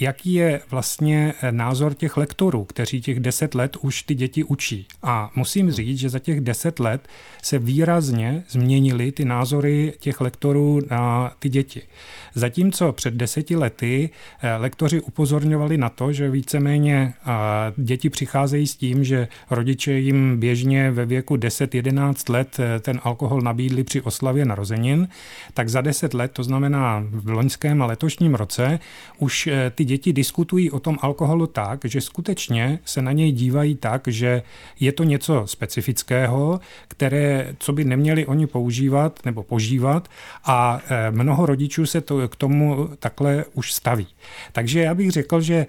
jaký 0.00 0.32
je 0.32 0.60
vlastně 0.70 1.34
názor 1.50 1.94
těch 1.94 2.16
lektorů, 2.16 2.64
kteří 2.64 3.00
těch 3.00 3.20
10 3.20 3.54
let 3.54 3.76
už 3.80 4.02
ty 4.02 4.14
děti 4.14 4.44
učí. 4.44 4.86
A 5.02 5.30
musím 5.36 5.70
říct, 5.70 5.98
že 5.98 6.08
za 6.08 6.18
těch 6.18 6.40
10 6.40 6.80
let 6.80 7.08
se 7.42 7.58
výrazně 7.58 8.44
změnily 8.48 9.12
ty 9.12 9.24
názory 9.24 9.92
těch 9.98 10.20
lektorů 10.20 10.80
na 10.90 11.32
ty 11.38 11.48
děti. 11.48 11.82
Zatímco 12.34 12.92
před 12.92 13.14
deseti 13.14 13.56
lety 13.56 14.10
lektoři 14.58 15.00
upozorňovali 15.00 15.78
na 15.78 15.88
to, 15.88 16.12
že 16.12 16.30
víceméně 16.30 16.89
Nicméně 16.90 17.14
děti 17.76 18.10
přicházejí 18.10 18.66
s 18.66 18.76
tím, 18.76 19.04
že 19.04 19.28
rodiče 19.50 19.92
jim 19.92 20.40
běžně 20.40 20.90
ve 20.90 21.06
věku 21.06 21.36
10-11 21.36 22.32
let 22.32 22.56
eh, 22.60 22.80
ten 22.80 23.00
alkohol 23.02 23.40
nabídli 23.40 23.84
při 23.84 24.00
oslavě 24.00 24.44
narozenin, 24.44 25.08
tak 25.54 25.68
za 25.68 25.80
10 25.80 26.14
let, 26.14 26.32
to 26.32 26.42
znamená 26.42 27.04
v 27.10 27.30
loňském 27.30 27.82
a 27.82 27.86
letošním 27.86 28.34
roce, 28.34 28.78
už 29.18 29.46
eh, 29.46 29.72
ty 29.74 29.84
děti 29.84 30.12
diskutují 30.12 30.70
o 30.70 30.80
tom 30.80 30.98
alkoholu 31.00 31.46
tak, 31.46 31.80
že 31.84 32.00
skutečně 32.00 32.78
se 32.84 33.02
na 33.02 33.12
něj 33.12 33.32
dívají 33.32 33.74
tak, 33.74 34.08
že 34.08 34.42
je 34.80 34.92
to 34.92 35.04
něco 35.04 35.42
specifického, 35.46 36.60
které, 36.88 37.54
co 37.58 37.72
by 37.72 37.84
neměli 37.84 38.26
oni 38.26 38.46
používat 38.46 39.20
nebo 39.24 39.42
požívat 39.42 40.08
a 40.44 40.80
eh, 40.88 41.10
mnoho 41.10 41.46
rodičů 41.46 41.86
se 41.86 42.00
to 42.00 42.28
k 42.28 42.36
tomu 42.36 42.88
takhle 42.98 43.44
už 43.54 43.72
staví. 43.72 44.06
Takže 44.52 44.80
já 44.80 44.94
bych 44.94 45.10
řekl, 45.10 45.40
že 45.40 45.66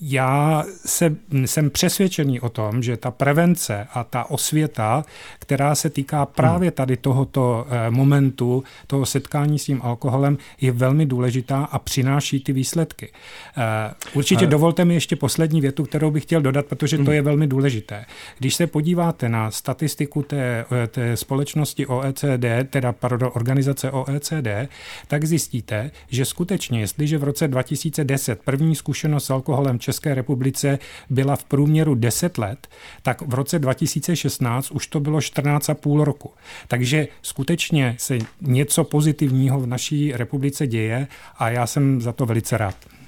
já 0.00 0.64
se, 0.86 1.16
jsem 1.44 1.70
přesvědčený 1.70 2.40
o 2.40 2.48
tom, 2.48 2.82
že 2.82 2.96
ta 2.96 3.10
prevence 3.10 3.86
a 3.94 4.04
ta 4.04 4.30
osvěta, 4.30 5.04
která 5.38 5.74
se 5.74 5.90
týká 5.90 6.26
právě 6.26 6.70
tady 6.70 6.96
tohoto 6.96 7.66
eh, 7.70 7.90
momentu, 7.90 8.64
toho 8.86 9.02
to 9.02 9.06
setkání 9.06 9.58
s 9.58 9.64
tím 9.64 9.80
alkoholem 9.82 10.38
je 10.60 10.72
velmi 10.72 11.06
důležitá 11.06 11.64
a 11.64 11.78
přináší 11.78 12.40
ty 12.40 12.52
výsledky. 12.52 13.12
Eh, 13.56 13.94
určitě 14.14 14.46
a... 14.46 14.48
dovolte 14.48 14.84
mi 14.84 14.94
ještě 14.94 15.16
poslední 15.16 15.60
větu, 15.60 15.84
kterou 15.84 16.10
bych 16.10 16.22
chtěl 16.22 16.42
dodat, 16.42 16.66
protože 16.66 16.96
to 16.96 17.02
hmm. 17.02 17.12
je 17.12 17.22
velmi 17.22 17.46
důležité. 17.46 18.04
Když 18.38 18.54
se 18.54 18.66
podíváte 18.66 19.28
na 19.28 19.50
statistiku 19.50 20.22
té, 20.22 20.64
té 20.88 21.16
společnosti 21.16 21.86
OECD, 21.86 22.46
teda 22.70 22.92
pardon, 22.92 23.30
organizace 23.34 23.90
OECD, 23.90 24.70
tak 25.08 25.24
zjistíte, 25.24 25.90
že 26.08 26.24
skutečně, 26.24 26.80
jestliže 26.80 27.18
v 27.18 27.24
roce 27.24 27.48
2010 27.48 28.42
první 28.42 28.76
zkušenost 28.76 29.29
alkoholem 29.30 29.78
v 29.78 29.82
České 29.82 30.14
republice 30.14 30.78
byla 31.10 31.36
v 31.36 31.44
průměru 31.44 31.94
10 31.94 32.38
let, 32.38 32.68
tak 33.02 33.22
v 33.22 33.34
roce 33.34 33.58
2016 33.58 34.70
už 34.70 34.86
to 34.86 35.00
bylo 35.00 35.18
14,5 35.18 36.02
roku. 36.02 36.30
Takže 36.68 37.08
skutečně 37.22 37.96
se 37.98 38.18
něco 38.40 38.84
pozitivního 38.84 39.60
v 39.60 39.66
naší 39.66 40.12
republice 40.12 40.66
děje 40.66 41.06
a 41.38 41.50
já 41.50 41.66
jsem 41.66 42.00
za 42.00 42.12
to 42.12 42.26
velice 42.26 42.58
rád. 42.58 42.99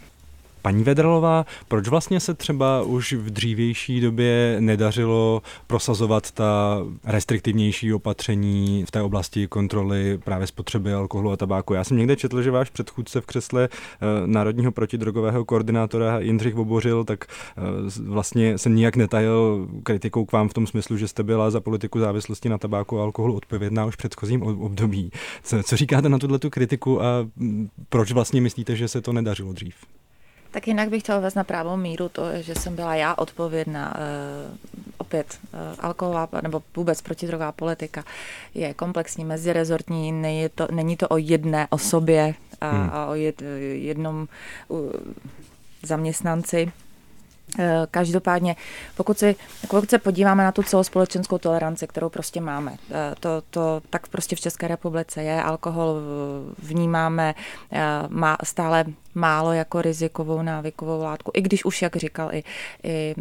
Paní 0.63 0.85
Vedralová, 0.85 1.47
proč 1.69 1.89
vlastně 1.89 2.21
se 2.21 2.35
třeba 2.35 2.83
už 2.83 3.13
v 3.13 3.31
dřívější 3.31 4.01
době 4.01 4.57
nedařilo 4.61 5.43
prosazovat 5.67 6.31
ta 6.31 6.79
restriktivnější 7.05 7.93
opatření 7.93 8.85
v 8.89 8.91
té 8.91 9.03
oblasti 9.03 9.47
kontroly 9.47 10.19
právě 10.25 10.47
spotřeby 10.47 10.95
alkoholu 10.95 11.31
a 11.31 11.37
tabáku? 11.37 11.75
Já 11.75 11.85
jsem 11.85 11.97
někde 11.97 12.17
četl, 12.17 12.43
že 12.43 12.51
váš 12.51 12.71
předchůdce 12.71 13.21
v 13.21 13.27
křesle 13.27 13.69
eh, 13.73 14.07
Národního 14.27 14.73
protidrogového 14.73 15.45
koordinátora 15.45 16.19
Jindřich 16.19 16.55
Vobořil, 16.55 17.05
tak 17.05 17.25
eh, 17.27 17.61
vlastně 18.05 18.59
se 18.59 18.71
nijak 18.71 18.97
netajil 18.97 19.69
kritikou 19.83 20.25
k 20.25 20.33
vám 20.33 20.49
v 20.49 20.55
tom 20.55 20.67
smyslu, 20.67 20.97
že 20.97 21.09
jste 21.09 21.23
byla 21.23 21.51
za 21.51 21.61
politiku 21.61 21.99
závislosti 21.99 22.49
na 22.49 22.59
tabáku 22.59 23.01
a 23.01 23.03
alkoholu 23.03 23.37
odpovědná 23.37 23.85
už 23.85 23.95
v 23.95 23.97
předchozím 23.97 24.43
období. 24.43 25.11
Co, 25.43 25.63
co 25.63 25.77
říkáte 25.77 26.09
na 26.09 26.19
tuto 26.19 26.51
kritiku 26.51 27.03
a 27.03 27.07
mm, 27.37 27.69
proč 27.89 28.13
vlastně 28.13 28.41
myslíte, 28.41 28.77
že 28.77 28.89
se 28.89 29.01
to 29.01 29.13
nedařilo 29.13 29.53
dřív? 29.53 29.75
Tak 30.53 30.67
jinak 30.67 30.89
bych 30.89 31.03
chtěla 31.03 31.19
vést 31.19 31.35
na 31.35 31.45
právou 31.45 31.77
míru 31.77 32.09
to, 32.09 32.23
že 32.41 32.55
jsem 32.55 32.77
byla 32.77 32.95
já 32.95 33.15
odpovědná. 33.15 33.95
Uh, 33.97 34.57
opět 34.99 35.39
uh, 35.43 35.61
alkoholová 35.79 36.29
nebo 36.43 36.63
vůbec 36.77 37.03
protidrogová 37.03 37.53
politika 37.53 38.05
je 38.55 38.75
komplexní, 38.75 39.25
mezirezortní, 39.25 40.13
není 40.13 40.49
to, 40.55 40.69
není 40.71 40.97
to 40.97 41.09
o 41.09 41.17
jedné 41.17 41.67
osobě 41.71 42.35
a, 42.61 42.71
hmm. 42.71 42.91
a 42.93 43.07
o 43.07 43.15
jed, 43.15 43.43
jednom 43.73 44.29
zaměstnanci. 45.83 46.73
Eh, 47.59 47.87
každopádně, 47.91 48.57
pokud, 48.97 49.19
si, 49.19 49.37
pokud 49.69 49.91
se 49.91 49.99
podíváme 49.99 50.45
na 50.45 50.53
tu 50.53 50.63
celospolečenskou 50.63 51.39
toleranci, 51.39 51.87
kterou 51.87 52.09
prostě 52.09 52.41
máme, 52.41 52.77
eh, 52.91 53.15
to, 53.21 53.43
to 53.51 53.83
tak 53.91 54.09
prostě 54.09 54.37
v 54.37 54.41
České 54.41 54.69
republice 54.69 55.23
je. 55.23 55.43
Alkohol 55.43 56.01
vnímáme 56.59 57.35
eh, 57.73 57.83
má 58.09 58.37
stále 58.45 58.85
málo 59.15 59.53
jako 59.53 59.83
rizikovou 59.83 60.43
návykovou 60.43 61.03
látku, 61.03 61.31
i 61.35 61.41
když 61.41 61.65
už, 61.65 61.83
jak 61.83 61.97
říkal 61.97 62.35
i, 62.35 62.45
i 62.85 63.15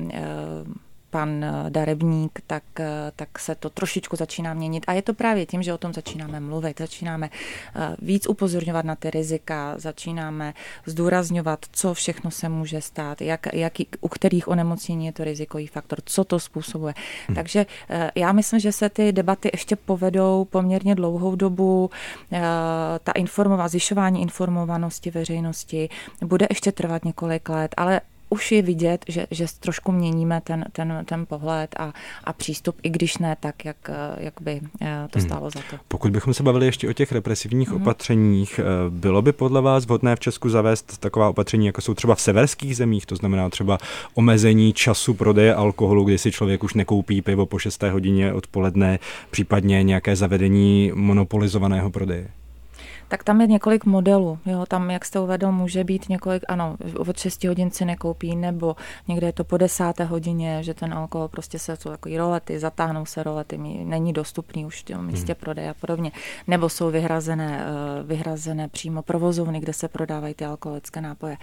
pan 1.11 1.43
eh, 1.43 1.69
Darebník, 1.69 2.39
tak, 2.47 2.63
eh, 2.79 3.11
tak 3.15 3.39
se 3.39 3.55
to 3.55 3.69
trošičku 3.69 4.15
začíná 4.15 4.53
měnit. 4.53 4.83
A 4.87 4.93
je 4.93 5.01
to 5.01 5.13
právě 5.13 5.45
tím, 5.45 5.63
že 5.63 5.73
o 5.73 5.77
tom 5.77 5.93
začínáme 5.93 6.39
mluvit, 6.39 6.79
začínáme 6.79 7.29
eh, 7.29 7.95
víc 8.01 8.29
upozorňovat 8.29 8.85
na 8.85 8.95
ty 8.95 9.11
rizika, 9.11 9.73
začínáme 9.77 10.53
zdůrazňovat, 10.85 11.59
co 11.71 11.93
všechno 11.93 12.31
se 12.31 12.49
může 12.49 12.81
stát, 12.81 13.21
jak, 13.21 13.53
jaký, 13.53 13.87
u 14.01 14.07
kterých 14.07 14.47
onemocnění 14.47 15.05
je 15.05 15.11
to 15.11 15.23
rizikový 15.23 15.67
faktor, 15.67 15.99
co 16.05 16.23
to 16.23 16.39
způsobuje. 16.39 16.93
Hmm. 17.27 17.35
Takže 17.35 17.65
já 18.15 18.31
myslím, 18.31 18.59
že 18.59 18.71
se 18.71 18.89
ty 18.89 19.11
debaty 19.11 19.49
ještě 19.53 19.75
povedou 19.75 20.45
poměrně 20.45 20.95
dlouhou 20.95 21.35
dobu. 21.35 21.89
Ta 23.03 23.11
informová, 23.11 23.67
zvyšování 23.67 24.21
informovanosti 24.21 25.11
veřejnosti 25.11 25.89
bude 26.25 26.47
ještě 26.49 26.71
trvat 26.71 27.05
několik 27.05 27.49
let, 27.49 27.73
ale 27.77 28.01
už 28.31 28.51
je 28.51 28.61
vidět, 28.61 29.05
že, 29.07 29.27
že 29.31 29.45
trošku 29.59 29.91
měníme 29.91 30.41
ten, 30.43 30.65
ten, 30.71 31.03
ten 31.05 31.25
pohled 31.25 31.75
a, 31.79 31.93
a 32.23 32.33
přístup, 32.33 32.75
i 32.83 32.89
když 32.89 33.17
ne 33.17 33.35
tak, 33.39 33.65
jak, 33.65 33.89
jak 34.17 34.33
by 34.41 34.61
eh, 34.81 35.07
to 35.09 35.19
hmm. 35.19 35.27
stálo 35.27 35.41
hmm. 35.41 35.51
za 35.51 35.59
to. 35.69 35.83
Pokud 35.87 36.11
bychom 36.11 36.33
se 36.33 36.43
bavili 36.43 36.65
ještě 36.65 36.89
o 36.89 36.93
těch 36.93 37.11
represivních 37.11 37.69
hmm. 37.69 37.81
opatřeních, 37.81 38.59
eh, 38.59 38.63
bylo 38.89 39.21
by 39.21 39.31
podle 39.31 39.61
vás 39.61 39.85
vhodné 39.85 40.15
v 40.15 40.19
Česku 40.19 40.49
zavést 40.49 40.97
taková 40.97 41.29
opatření, 41.29 41.65
jako 41.65 41.81
jsou 41.81 41.93
třeba 41.93 42.15
v 42.15 42.21
severských 42.21 42.77
zemích, 42.77 43.05
to 43.05 43.15
znamená 43.15 43.49
třeba 43.49 43.77
omezení 44.13 44.73
času 44.73 45.13
prodeje 45.13 45.55
alkoholu, 45.55 46.03
kdy 46.03 46.17
si 46.17 46.31
člověk 46.31 46.63
už 46.63 46.73
nekoupí 46.73 47.21
pivo 47.21 47.45
po 47.45 47.59
6. 47.59 47.83
hodině 47.83 48.33
odpoledne, 48.33 48.99
případně 49.31 49.83
nějaké 49.83 50.15
zavedení 50.15 50.91
monopolizovaného 50.95 51.91
prodeje? 51.91 52.27
Tak 53.11 53.23
tam 53.23 53.41
je 53.41 53.47
několik 53.47 53.85
modelů. 53.85 54.39
Jo, 54.45 54.65
tam, 54.67 54.91
jak 54.91 55.05
jste 55.05 55.19
uvedl, 55.19 55.51
může 55.51 55.83
být 55.83 56.09
několik, 56.09 56.43
ano, 56.47 56.75
od 56.97 57.17
6 57.17 57.43
hodin 57.43 57.71
si 57.71 57.85
nekoupí, 57.85 58.35
nebo 58.35 58.75
někde 59.07 59.27
je 59.27 59.33
to 59.33 59.43
po 59.43 59.57
desáté 59.57 60.03
hodině, 60.03 60.63
že 60.63 60.73
ten 60.73 60.93
alkohol 60.93 61.27
prostě 61.27 61.59
se 61.59 61.75
jsou 61.75 61.89
takový 61.89 62.17
rolety, 62.17 62.59
zatáhnou 62.59 63.05
se 63.05 63.23
rolety, 63.23 63.57
není 63.83 64.13
dostupný 64.13 64.65
už 64.65 64.81
v 64.81 64.83
tom 64.83 65.05
místě 65.05 65.33
hmm. 65.33 65.39
prodeje 65.39 65.69
a 65.69 65.73
podobně. 65.73 66.11
Nebo 66.47 66.69
jsou 66.69 66.91
vyhrazené, 66.91 67.65
eh, 67.65 68.03
vyhrazené 68.03 68.67
přímo 68.67 69.01
provozovny, 69.01 69.59
kde 69.59 69.73
se 69.73 69.87
prodávají 69.87 70.33
ty 70.33 70.45
alkoholické 70.45 71.01
nápoje. 71.01 71.37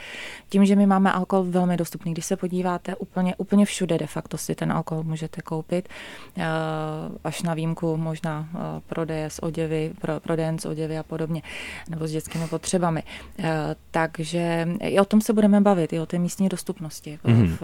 Tím, 0.49 0.65
že 0.65 0.77
my 0.77 0.87
máme 0.87 1.13
alkohol 1.13 1.45
velmi 1.49 1.77
dostupný, 1.77 2.13
když 2.13 2.27
se 2.27 2.37
podíváte 2.37 2.97
úplně, 2.97 3.37
úplně 3.37 3.65
všude 3.65 3.99
de 3.99 4.07
facto 4.07 4.39
si 4.39 4.55
ten 4.55 4.73
alkohol 4.73 5.05
můžete 5.05 5.43
koupit, 5.43 5.89
eh, 6.37 6.45
až 7.25 7.43
na 7.43 7.55
výjimku 7.55 7.97
možná 7.97 8.49
eh, 8.55 8.59
prodeje 8.87 9.31
z 9.31 9.39
oděvy, 9.43 9.93
prodejen 10.23 10.59
z 10.59 10.65
oděvy 10.65 10.99
a 10.99 11.03
podobně 11.03 11.43
nebo 11.89 12.09
s 12.09 12.11
dětskými 12.11 12.49
potřebami. 12.49 13.03
Eh, 13.39 13.77
takže 13.91 14.69
i 14.81 15.01
o 15.01 15.05
tom 15.05 15.21
se 15.21 15.33
budeme 15.33 15.61
bavit, 15.61 15.93
i 15.93 16.01
o 16.01 16.07
té 16.07 16.19
místní 16.19 16.49
dostupnosti. 16.49 17.19
Mm-hmm. 17.25 17.57
V 17.61 17.63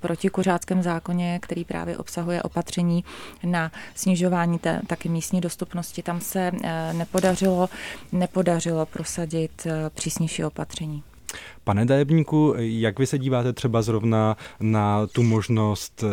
protikuřáckém 0.00 0.82
zákoně, 0.82 1.38
který 1.42 1.64
právě 1.64 1.98
obsahuje 1.98 2.42
opatření 2.42 3.04
na 3.44 3.72
snižování 3.94 4.58
té 4.58 4.80
taky 4.86 5.08
místní 5.08 5.40
dostupnosti, 5.40 6.02
tam 6.02 6.20
se 6.20 6.52
eh, 6.64 6.92
nepodařilo, 6.92 7.68
nepodařilo 8.12 8.86
prosadit 8.86 9.66
eh, 9.66 9.90
přísnější 9.90 10.44
opatření. 10.44 11.02
Pane 11.64 11.84
Dajebníku, 11.84 12.54
jak 12.58 12.98
vy 12.98 13.06
se 13.06 13.18
díváte 13.18 13.52
třeba 13.52 13.82
zrovna 13.82 14.36
na 14.60 15.06
tu 15.06 15.22
možnost 15.22 16.04
eh, 16.04 16.08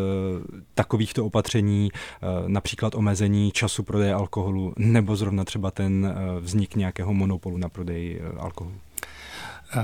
takovýchto 0.75 1.25
opatření, 1.25 1.89
eh, 1.93 2.27
například 2.47 2.95
omezení 2.95 3.51
času 3.51 3.83
prodeje 3.83 4.13
alkoholu, 4.13 4.73
nebo 4.77 5.15
zrovna 5.15 5.43
třeba 5.43 5.71
ten 5.71 6.05
eh, 6.05 6.39
vznik 6.39 6.75
nějakého 6.75 7.13
monopolu 7.13 7.57
na 7.57 7.69
prodej 7.69 8.21
alkoholu? 8.39 8.75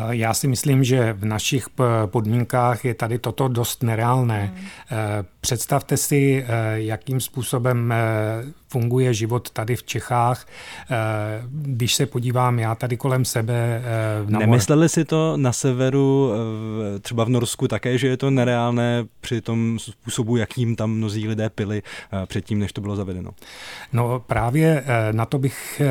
Já 0.09 0.33
si 0.33 0.47
myslím, 0.47 0.83
že 0.83 1.13
v 1.13 1.25
našich 1.25 1.67
podmínkách 2.05 2.85
je 2.85 2.93
tady 2.93 3.19
toto 3.19 3.47
dost 3.47 3.83
nereálné. 3.83 4.45
Hmm. 4.45 4.97
Představte 5.41 5.97
si, 5.97 6.45
jakým 6.73 7.21
způsobem 7.21 7.93
funguje 8.67 9.13
život 9.13 9.49
tady 9.49 9.75
v 9.75 9.83
Čechách. 9.83 10.47
Eh, 10.91 10.95
když 11.51 11.95
se 11.95 12.05
podívám 12.05 12.59
já 12.59 12.75
tady 12.75 12.97
kolem 12.97 13.25
sebe... 13.25 13.81
Eh, 13.83 14.31
na 14.31 14.39
Nemysleli 14.39 14.89
si 14.89 15.05
to 15.05 15.37
na 15.37 15.53
severu, 15.53 16.31
eh, 16.95 16.99
třeba 16.99 17.23
v 17.23 17.29
Norsku 17.29 17.67
také, 17.67 17.97
že 17.97 18.07
je 18.07 18.17
to 18.17 18.29
nereálné 18.29 19.05
při 19.21 19.41
tom 19.41 19.79
způsobu, 19.79 20.37
jakým 20.37 20.75
tam 20.75 20.91
mnozí 20.91 21.27
lidé 21.27 21.49
pili 21.49 21.83
předtím, 22.25 22.59
než 22.59 22.73
to 22.73 22.81
bylo 22.81 22.95
zavedeno? 22.95 23.31
No 23.93 24.19
právě 24.19 24.83
na 25.11 25.25
to 25.25 25.39
bych, 25.39 25.81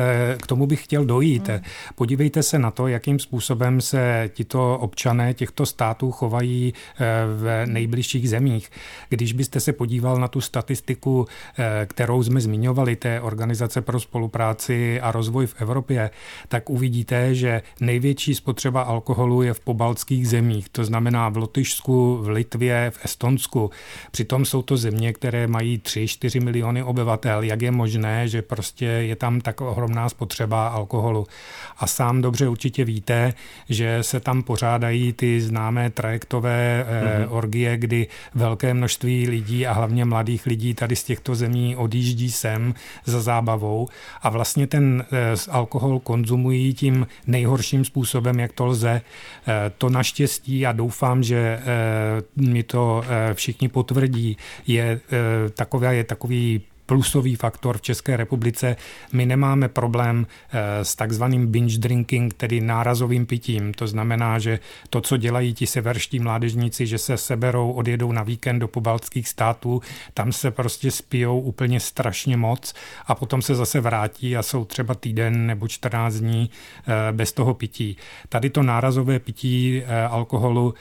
k 0.41 0.47
tomu 0.47 0.67
bych 0.67 0.83
chtěl 0.83 1.05
dojít. 1.05 1.47
Hmm. 1.47 1.59
Podívejte 1.95 2.43
se 2.43 2.59
na 2.59 2.71
to, 2.71 2.87
jakým 2.87 3.19
způsobem 3.19 3.81
se 3.81 4.29
tito 4.33 4.77
občané 4.77 5.33
těchto 5.33 5.65
států 5.65 6.11
chovají 6.11 6.73
v 7.37 7.65
nejbližších 7.65 8.29
zemích. 8.29 8.69
Když 9.09 9.33
byste 9.33 9.59
se 9.59 9.73
podíval 9.73 10.17
na 10.17 10.27
tu 10.27 10.41
statistiku, 10.41 11.27
kterou 11.87 12.23
jsme 12.23 12.41
zmiňovali, 12.41 12.66
zmiňovali 12.67 12.95
té 12.95 13.21
Organizace 13.21 13.81
pro 13.81 13.99
spolupráci 13.99 15.01
a 15.01 15.11
rozvoj 15.11 15.47
v 15.47 15.55
Evropě, 15.61 16.09
tak 16.47 16.69
uvidíte, 16.69 17.35
že 17.35 17.61
největší 17.79 18.35
spotřeba 18.35 18.81
alkoholu 18.81 19.41
je 19.41 19.53
v 19.53 19.59
pobaltských 19.59 20.27
zemích, 20.27 20.69
to 20.69 20.83
znamená 20.83 21.29
v 21.29 21.37
Lotyšsku, 21.37 22.17
v 22.21 22.27
Litvě, 22.27 22.91
v 22.91 23.05
Estonsku. 23.05 23.71
Přitom 24.11 24.45
jsou 24.45 24.61
to 24.61 24.77
země, 24.77 25.13
které 25.13 25.47
mají 25.47 25.79
3-4 25.79 26.43
miliony 26.43 26.83
obyvatel. 26.83 27.43
Jak 27.43 27.61
je 27.61 27.71
možné, 27.71 28.27
že 28.27 28.41
prostě 28.41 28.85
je 28.85 29.15
tam 29.15 29.41
tak 29.41 29.61
ohromná 29.61 30.09
spotřeba 30.09 30.67
alkoholu? 30.67 31.27
A 31.77 31.87
sám 31.87 32.21
dobře 32.21 32.47
určitě 32.47 32.85
víte, 32.85 33.33
že 33.69 34.03
se 34.03 34.19
tam 34.19 34.43
pořádají 34.43 35.13
ty 35.13 35.41
známé 35.41 35.89
trajektové 35.89 36.83
mm-hmm. 36.83 37.27
orgie, 37.29 37.77
kdy 37.77 38.07
velké 38.35 38.73
množství 38.73 39.29
lidí 39.29 39.67
a 39.67 39.73
hlavně 39.73 40.05
mladých 40.05 40.45
lidí 40.45 40.73
tady 40.73 40.95
z 40.95 41.03
těchto 41.03 41.35
zemí 41.35 41.75
odjíždí 41.75 42.31
sem 42.31 42.56
pitem 42.57 42.73
za 43.05 43.21
zábavou 43.21 43.87
a 44.21 44.29
vlastně 44.29 44.67
ten 44.67 45.05
eh, 45.11 45.51
alkohol 45.51 45.99
konzumují 45.99 46.73
tím 46.73 47.07
nejhorším 47.27 47.85
způsobem, 47.85 48.39
jak 48.39 48.53
to 48.53 48.65
lze. 48.65 49.01
Eh, 49.47 49.71
to 49.77 49.89
naštěstí 49.89 50.65
a 50.65 50.71
doufám, 50.71 51.23
že 51.23 51.37
eh, 51.37 51.61
mi 52.35 52.63
to 52.63 53.03
všichni 53.33 53.69
potvrdí, 53.69 54.37
je 54.67 54.99
taková 55.55 55.91
je 55.91 56.03
takový 56.03 56.61
plusový 56.87 57.35
faktor 57.35 57.77
v 57.77 57.81
České 57.81 58.17
republice. 58.17 58.75
My 59.13 59.25
nemáme 59.25 59.67
problém 59.67 60.27
eh, 60.27 60.85
s 60.85 60.95
takzvaným 60.95 61.47
binge 61.47 61.77
drinking, 61.77 62.33
tedy 62.33 62.61
nárazovým 62.61 63.25
pitím. 63.25 63.73
To 63.73 63.87
znamená, 63.87 64.39
že 64.39 64.59
to, 64.89 65.01
co 65.01 65.17
dělají 65.17 65.53
ti 65.53 65.67
severští 65.67 66.19
mládežníci, 66.19 66.87
že 66.87 66.97
se 66.97 67.17
seberou, 67.17 67.71
odjedou 67.71 68.11
na 68.11 68.23
víkend 68.23 68.59
do 68.59 68.67
pobaltských 68.67 69.27
států, 69.27 69.81
tam 70.13 70.31
se 70.31 70.51
prostě 70.51 70.91
spijou 70.91 71.39
úplně 71.39 71.79
strašně 71.79 72.37
moc 72.37 72.73
a 73.05 73.15
potom 73.15 73.41
se 73.41 73.55
zase 73.55 73.81
vrátí 73.81 74.37
a 74.37 74.43
jsou 74.43 74.65
třeba 74.65 74.95
týden 74.95 75.47
nebo 75.47 75.67
14 75.67 76.15
dní 76.15 76.49
eh, 76.49 77.11
bez 77.11 77.33
toho 77.33 77.53
pití. 77.53 77.97
Tady 78.29 78.49
to 78.49 78.63
nárazové 78.63 79.19
pití 79.19 79.83
eh, 79.85 80.03
alkoholu 80.03 80.73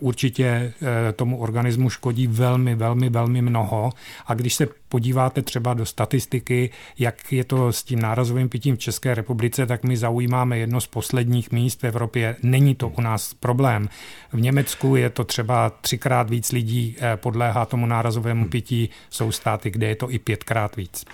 určitě 0.00 0.72
tomu 1.16 1.38
organismu 1.38 1.90
škodí 1.90 2.26
velmi, 2.26 2.74
velmi, 2.74 3.08
velmi 3.08 3.42
mnoho 3.42 3.90
a 4.26 4.34
když 4.34 4.54
se 4.54 4.66
podíváte 4.92 5.42
třeba 5.42 5.74
do 5.74 5.86
statistiky, 5.86 6.70
jak 6.98 7.32
je 7.32 7.44
to 7.44 7.72
s 7.72 7.82
tím 7.82 8.00
nárazovým 8.00 8.48
pitím 8.48 8.76
v 8.76 8.78
České 8.78 9.14
republice, 9.14 9.66
tak 9.66 9.84
my 9.84 9.96
zaujímáme 9.96 10.58
jedno 10.58 10.80
z 10.80 10.86
posledních 10.86 11.52
míst 11.52 11.82
v 11.82 11.84
Evropě. 11.84 12.36
Není 12.42 12.74
to 12.74 12.88
u 12.88 13.00
nás 13.00 13.34
problém. 13.34 13.88
V 14.32 14.40
Německu 14.40 14.96
je 14.96 15.10
to 15.10 15.24
třeba 15.24 15.70
třikrát 15.70 16.30
víc 16.30 16.52
lidí 16.52 16.96
eh, 17.00 17.16
podléhá 17.16 17.66
tomu 17.66 17.86
nárazovému 17.86 18.48
pití, 18.48 18.90
jsou 19.10 19.32
státy, 19.32 19.70
kde 19.70 19.86
je 19.86 19.96
to 19.96 20.10
i 20.10 20.18
pětkrát 20.18 20.76
víc. 20.76 21.04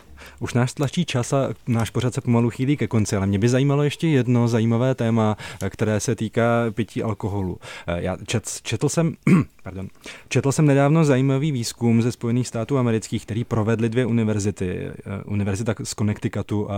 Už 0.41 0.55
náš 0.55 0.73
tlačí 0.73 1.05
čas 1.05 1.33
a 1.33 1.49
náš 1.67 1.91
pořad 1.91 2.15
se 2.15 2.21
pomalu 2.21 2.51
chýlí 2.51 2.77
ke 2.77 2.87
konci, 2.87 3.17
ale 3.17 3.27
mě 3.27 3.39
by 3.39 3.49
zajímalo 3.49 3.83
ještě 3.83 4.09
jedno 4.09 4.49
zajímavé 4.49 4.95
téma, 4.95 5.37
které 5.69 6.01
se 6.01 6.15
týká 6.15 6.67
pití 6.71 7.03
alkoholu. 7.03 7.59
Eh, 7.87 8.03
já 8.03 8.17
čet, 8.27 8.61
četl 8.63 8.89
jsem, 8.89 9.15
pardon, 9.63 9.89
četl 10.29 10.53
jsem 10.53 10.67
nedávno 10.67 11.05
zajímavý 11.05 11.53
výzkum 11.53 12.03
ze 12.03 12.13
Spojených 12.13 12.49
států 12.49 12.79
amerických, 12.79 13.23
který 13.23 13.45
provedly 13.45 13.89
dvě 13.89 14.07
univerzity. 14.07 14.79
Eh, 14.89 14.95
univerzita 15.25 15.75
z 15.83 15.95
Connecticutu 15.95 16.71
a 16.71 16.77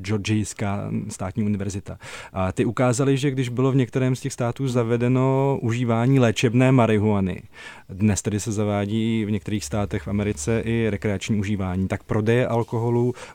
Georgijská 0.00 0.90
státní 1.08 1.42
univerzita. 1.42 1.98
A 2.32 2.52
ty 2.52 2.64
ukázali, 2.64 3.16
že 3.16 3.30
když 3.30 3.48
bylo 3.48 3.72
v 3.72 3.76
některém 3.76 4.16
z 4.16 4.20
těch 4.20 4.32
států 4.32 4.68
zavedeno 4.68 5.58
užívání 5.62 6.20
léčebné 6.20 6.72
marihuany, 6.72 7.42
dnes 7.88 8.22
tedy 8.22 8.40
se 8.40 8.52
zavádí 8.52 9.24
v 9.24 9.30
některých 9.30 9.64
státech 9.64 10.02
v 10.02 10.08
Americe 10.08 10.62
i 10.64 10.86
rekreační 10.90 11.40
užívání, 11.40 11.88
tak 11.88 12.02
prodeje 12.02 12.46
alkoholu 12.46 12.87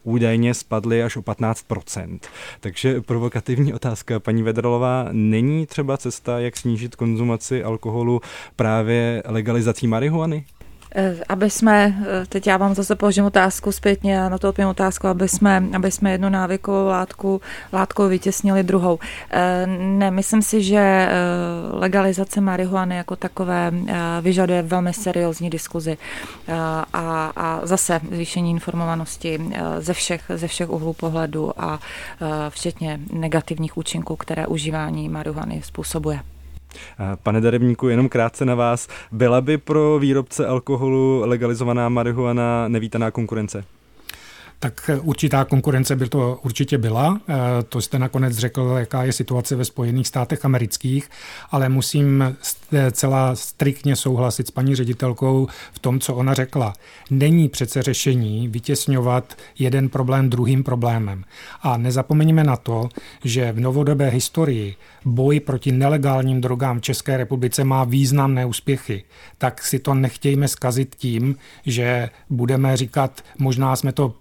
údajně 0.04 0.54
spadly 0.54 1.04
až 1.04 1.16
o 1.16 1.22
15%. 1.22 2.20
Takže 2.60 3.02
provokativní 3.02 3.74
otázka, 3.74 4.20
paní 4.20 4.44
Vedralová, 4.44 5.08
není 5.12 5.66
třeba 5.66 5.98
cesta, 5.98 6.40
jak 6.40 6.58
snížit 6.58 6.96
konzumaci 6.96 7.64
alkoholu 7.64 8.22
právě 8.56 9.24
legalizací 9.26 9.88
marihuany? 9.88 10.46
Eh, 10.96 11.16
aby 11.30 11.50
jsme, 11.50 11.96
eh, 12.02 12.26
teď 12.30 12.48
já 12.48 12.58
vám 12.58 12.76
zase 12.76 12.96
položím 12.96 13.26
otázku 13.26 13.72
zpětně 13.72 14.24
a 14.24 14.30
na 14.30 14.38
to 14.38 14.50
opět 14.50 14.68
otázku, 14.68 15.08
aby 15.08 15.28
jsme, 15.28 15.64
aby 15.76 15.92
jsme 15.92 16.12
jednu 16.12 16.30
návykovou 16.30 16.88
látku, 16.88 17.42
látkou 17.74 18.08
vytěsnili 18.08 18.64
druhou. 18.64 19.00
Eh, 19.30 19.68
ne, 19.68 20.12
myslím 20.12 20.42
si, 20.42 20.64
že 20.64 21.10
legalizace 21.72 22.42
marihuany 22.42 22.96
jako 22.96 23.16
takové 23.16 23.72
vyžaduje 24.22 24.62
velmi 24.62 24.94
seriózní 24.94 25.50
diskuzi 25.50 25.98
a, 26.94 27.32
a 27.36 27.60
zase 27.64 28.00
zvýšení 28.12 28.52
informovanosti 28.52 29.40
ze 29.80 29.94
všech, 29.94 30.24
ze 30.36 30.48
všech 30.48 30.70
uhlů 30.70 30.94
pohledu 30.94 31.52
a 31.58 31.80
včetně 32.50 33.00
negativních 33.14 33.78
účinků, 33.78 34.16
které 34.16 34.48
užívání 34.48 35.10
marihuany 35.10 35.62
způsobuje. 35.64 36.33
Pane 37.24 37.42
Darebníku, 37.42 37.88
jenom 37.88 38.10
krátce 38.10 38.46
na 38.46 38.56
vás. 38.56 38.88
Byla 39.12 39.42
by 39.42 39.58
pro 39.58 40.00
výrobce 40.00 40.48
alkoholu 40.48 41.22
legalizovaná 41.26 41.90
marihuana 41.90 42.68
nevítaná 42.68 43.12
konkurence? 43.12 43.64
Tak 44.64 44.90
určitá 45.02 45.46
konkurence 45.46 45.96
by 45.96 46.10
to 46.10 46.40
určitě 46.44 46.78
byla. 46.78 47.22
Eh, 47.30 47.34
to 47.70 47.82
jste 47.82 48.00
nakonec 48.00 48.38
řekl, 48.38 48.76
jaká 48.78 49.04
je 49.04 49.12
situace 49.12 49.56
ve 49.56 49.66
Spojených 49.66 50.08
státech 50.08 50.46
amerických, 50.46 51.10
ale 51.52 51.70
musím 51.70 52.36
celá 52.92 53.36
striktně 53.36 53.96
souhlasit 53.96 54.48
s 54.48 54.52
paní 54.52 54.76
ředitelkou 54.76 55.48
v 55.74 55.80
tom, 55.80 56.00
co 56.00 56.16
ona 56.16 56.34
řekla. 56.34 56.74
Není 57.10 57.50
přece 57.50 57.82
řešení 57.82 58.48
vytěsňovat 58.48 59.38
jeden 59.60 59.90
problém 59.90 60.30
druhým 60.30 60.64
problémem. 60.64 61.24
A 61.62 61.78
nezapomeňme 61.78 62.44
na 62.44 62.56
to, 62.56 62.90
že 63.24 63.52
v 63.52 63.60
novodobé 63.60 64.10
historii 64.10 64.76
boj 65.06 65.40
proti 65.40 65.72
nelegálním 65.72 66.42
drogám 66.42 66.80
v 66.80 66.82
České 66.82 67.18
republice 67.18 67.64
má 67.64 67.84
významné 67.84 68.46
úspěchy. 68.46 69.04
Tak 69.38 69.62
si 69.62 69.80
to 69.80 69.94
nechtějme 69.94 70.48
zkazit 70.48 70.96
tím, 70.96 71.36
že 71.66 72.10
budeme 72.30 72.78
říkat, 72.78 73.22
možná 73.40 73.76
jsme 73.76 73.92
to 73.92 74.14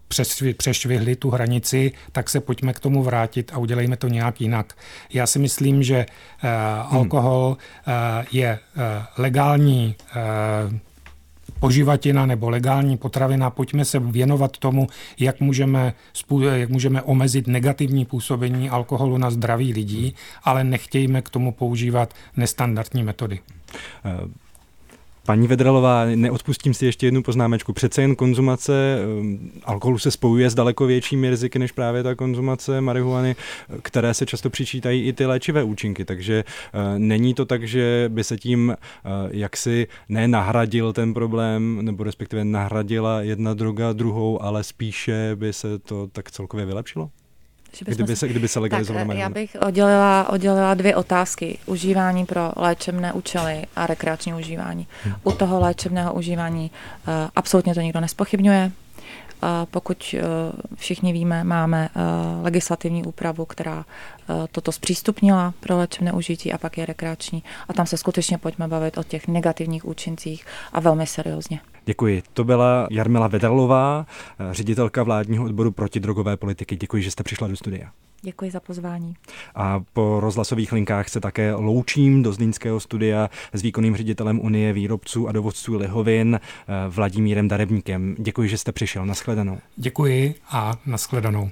přešvihli 0.57 1.17
tu 1.17 1.31
hranici, 1.31 1.93
tak 2.13 2.31
se 2.31 2.41
pojďme 2.41 2.73
k 2.73 2.81
tomu 2.81 3.03
vrátit 3.03 3.51
a 3.55 3.59
udělejme 3.59 3.97
to 3.97 4.09
nějak 4.09 4.41
jinak. 4.41 4.75
Já 5.13 5.27
si 5.27 5.39
myslím, 5.39 5.83
že 5.83 6.07
uh, 6.07 6.97
alkohol 6.97 7.57
uh, 7.57 7.93
je 8.33 8.59
uh, 8.77 8.83
legální 9.19 9.95
poživatina 11.61 12.27
nebo 12.27 12.51
legální 12.51 12.97
potravina, 12.97 13.51
pojďme 13.51 13.85
se 13.85 13.99
věnovat 13.99 14.57
tomu, 14.57 14.87
jak 15.19 15.41
můžeme, 15.41 15.95
jak 16.53 16.69
můžeme 16.69 17.03
omezit 17.03 17.47
negativní 17.47 18.05
působení 18.05 18.71
alkoholu 18.71 19.19
na 19.19 19.31
zdraví 19.31 19.73
lidí, 19.73 20.15
ale 20.45 20.65
nechtějme 20.65 21.23
k 21.23 21.29
tomu 21.29 21.53
používat 21.53 22.15
nestandardní 22.37 23.03
metody. 23.03 23.41
Paní 25.27 25.49
Vedralová, 25.49 26.05
neodpustím 26.05 26.75
si 26.75 26.87
ještě 26.87 27.07
jednu 27.07 27.23
poznámečku. 27.23 27.73
Přece 27.73 28.03
jen 28.03 28.17
konzumace 28.17 28.99
um, 29.21 29.53
alkoholu 29.65 29.99
se 29.99 30.11
spojuje 30.11 30.51
s 30.51 30.55
daleko 30.55 30.87
většími 30.87 31.31
riziky 31.31 31.59
než 31.59 31.73
právě 31.73 32.03
ta 32.03 32.15
konzumace 32.15 32.81
marihuany, 32.81 33.37
které 33.83 34.15
se 34.15 34.27
často 34.27 34.51
přičítají 34.51 35.03
i 35.03 35.13
ty 35.13 35.27
léčivé 35.27 35.63
účinky. 35.63 36.05
Takže 36.05 36.45
uh, 36.75 36.99
není 36.99 37.35
to 37.35 37.45
tak, 37.45 37.69
že 37.69 38.05
by 38.09 38.25
se 38.25 38.39
tím 38.39 38.69
uh, 38.69 39.13
jaksi 39.31 39.87
nenahradil 40.09 40.93
ten 40.93 41.15
problém, 41.15 41.79
nebo 41.83 42.05
respektive 42.05 42.45
nahradila 42.45 43.21
jedna 43.21 43.55
droga 43.55 43.93
druhou, 43.93 44.43
ale 44.43 44.65
spíše 44.65 45.31
by 45.35 45.53
se 45.53 45.79
to 45.79 46.07
tak 46.07 46.31
celkově 46.31 46.67
vylepšilo? 46.67 47.11
Že 47.73 47.85
kdyby, 47.85 48.17
se, 48.17 48.29
kdyby 48.29 48.49
se 48.49 48.61
legalizovala 48.61 49.07
Tak 49.07 49.17
Já 49.17 49.29
bych 49.29 49.57
oddělila, 49.67 50.29
oddělila 50.29 50.75
dvě 50.75 50.97
otázky. 50.97 51.59
Užívání 51.67 52.27
pro 52.27 52.53
léčebné 52.57 53.13
účely 53.13 53.63
a 53.77 53.87
rekreační 53.87 54.35
užívání. 54.35 54.87
Hmm. 55.05 55.15
U 55.25 55.33
toho 55.33 55.61
léčebného 55.61 56.15
užívání 56.15 56.71
uh, 56.71 57.15
absolutně 57.35 57.75
to 57.75 57.81
nikdo 57.81 58.01
nespochybňuje. 58.01 58.73
Pokud 59.71 60.15
eh, 60.19 60.23
všichni 60.77 61.13
víme, 61.13 61.45
máme 61.45 61.89
eh, 61.89 62.01
legislativní 62.43 63.05
úpravu, 63.05 63.45
která 63.45 63.85
toto 64.53 64.73
zpřístupnila 64.73 65.55
pro 65.61 65.79
léčebné 65.79 66.13
užití 66.13 66.53
a 66.53 66.59
pak 66.59 66.79
je 66.79 66.87
rekreační. 66.87 67.43
A 67.69 67.73
tam 67.73 67.87
se 67.87 67.97
skutečně 67.97 68.39
pojďme 68.39 68.69
bavit 68.69 68.99
o 68.99 69.03
těch 69.03 69.29
negativních 69.29 69.85
účincích 69.85 70.47
a 70.73 70.81
velmi 70.81 71.07
seriózně. 71.07 71.61
Děkuji. 71.85 72.23
To 72.33 72.45
byla 72.45 72.87
Jarmila 72.91 73.29
Vedralová, 73.29 74.07
ředitelka 74.51 75.03
vládního 75.03 75.45
odboru 75.45 75.71
protidrogové 75.73 76.37
politiky. 76.37 76.77
Děkuji, 76.77 77.03
že 77.03 77.11
jste 77.11 77.23
přišla 77.23 77.49
do 77.49 77.57
studia. 77.57 77.91
Děkuji 78.25 78.51
za 78.51 78.61
pozvání. 78.61 79.15
A 79.55 79.81
po 79.93 80.21
rozhlasových 80.21 80.73
linkách 80.73 81.09
se 81.09 81.21
také 81.21 81.55
loučím 81.55 82.23
do 82.23 82.33
Zlínského 82.33 82.81
studia 82.81 83.31
s 83.53 83.63
výkonným 83.63 83.97
ředitelem 83.97 84.41
Unie 84.41 84.73
výrobců 84.73 85.29
a 85.29 85.33
dovozců 85.33 85.77
lihovin 85.77 86.41
Vladimírem 86.89 87.49
Darebníkem. 87.49 88.15
Děkuji, 88.19 88.49
že 88.49 88.59
jste 88.59 88.73
přišel. 88.73 89.07
Naschledanou. 89.07 89.59
Děkuji 89.77 90.35
a 90.51 90.73
naschledanou. 90.87 91.51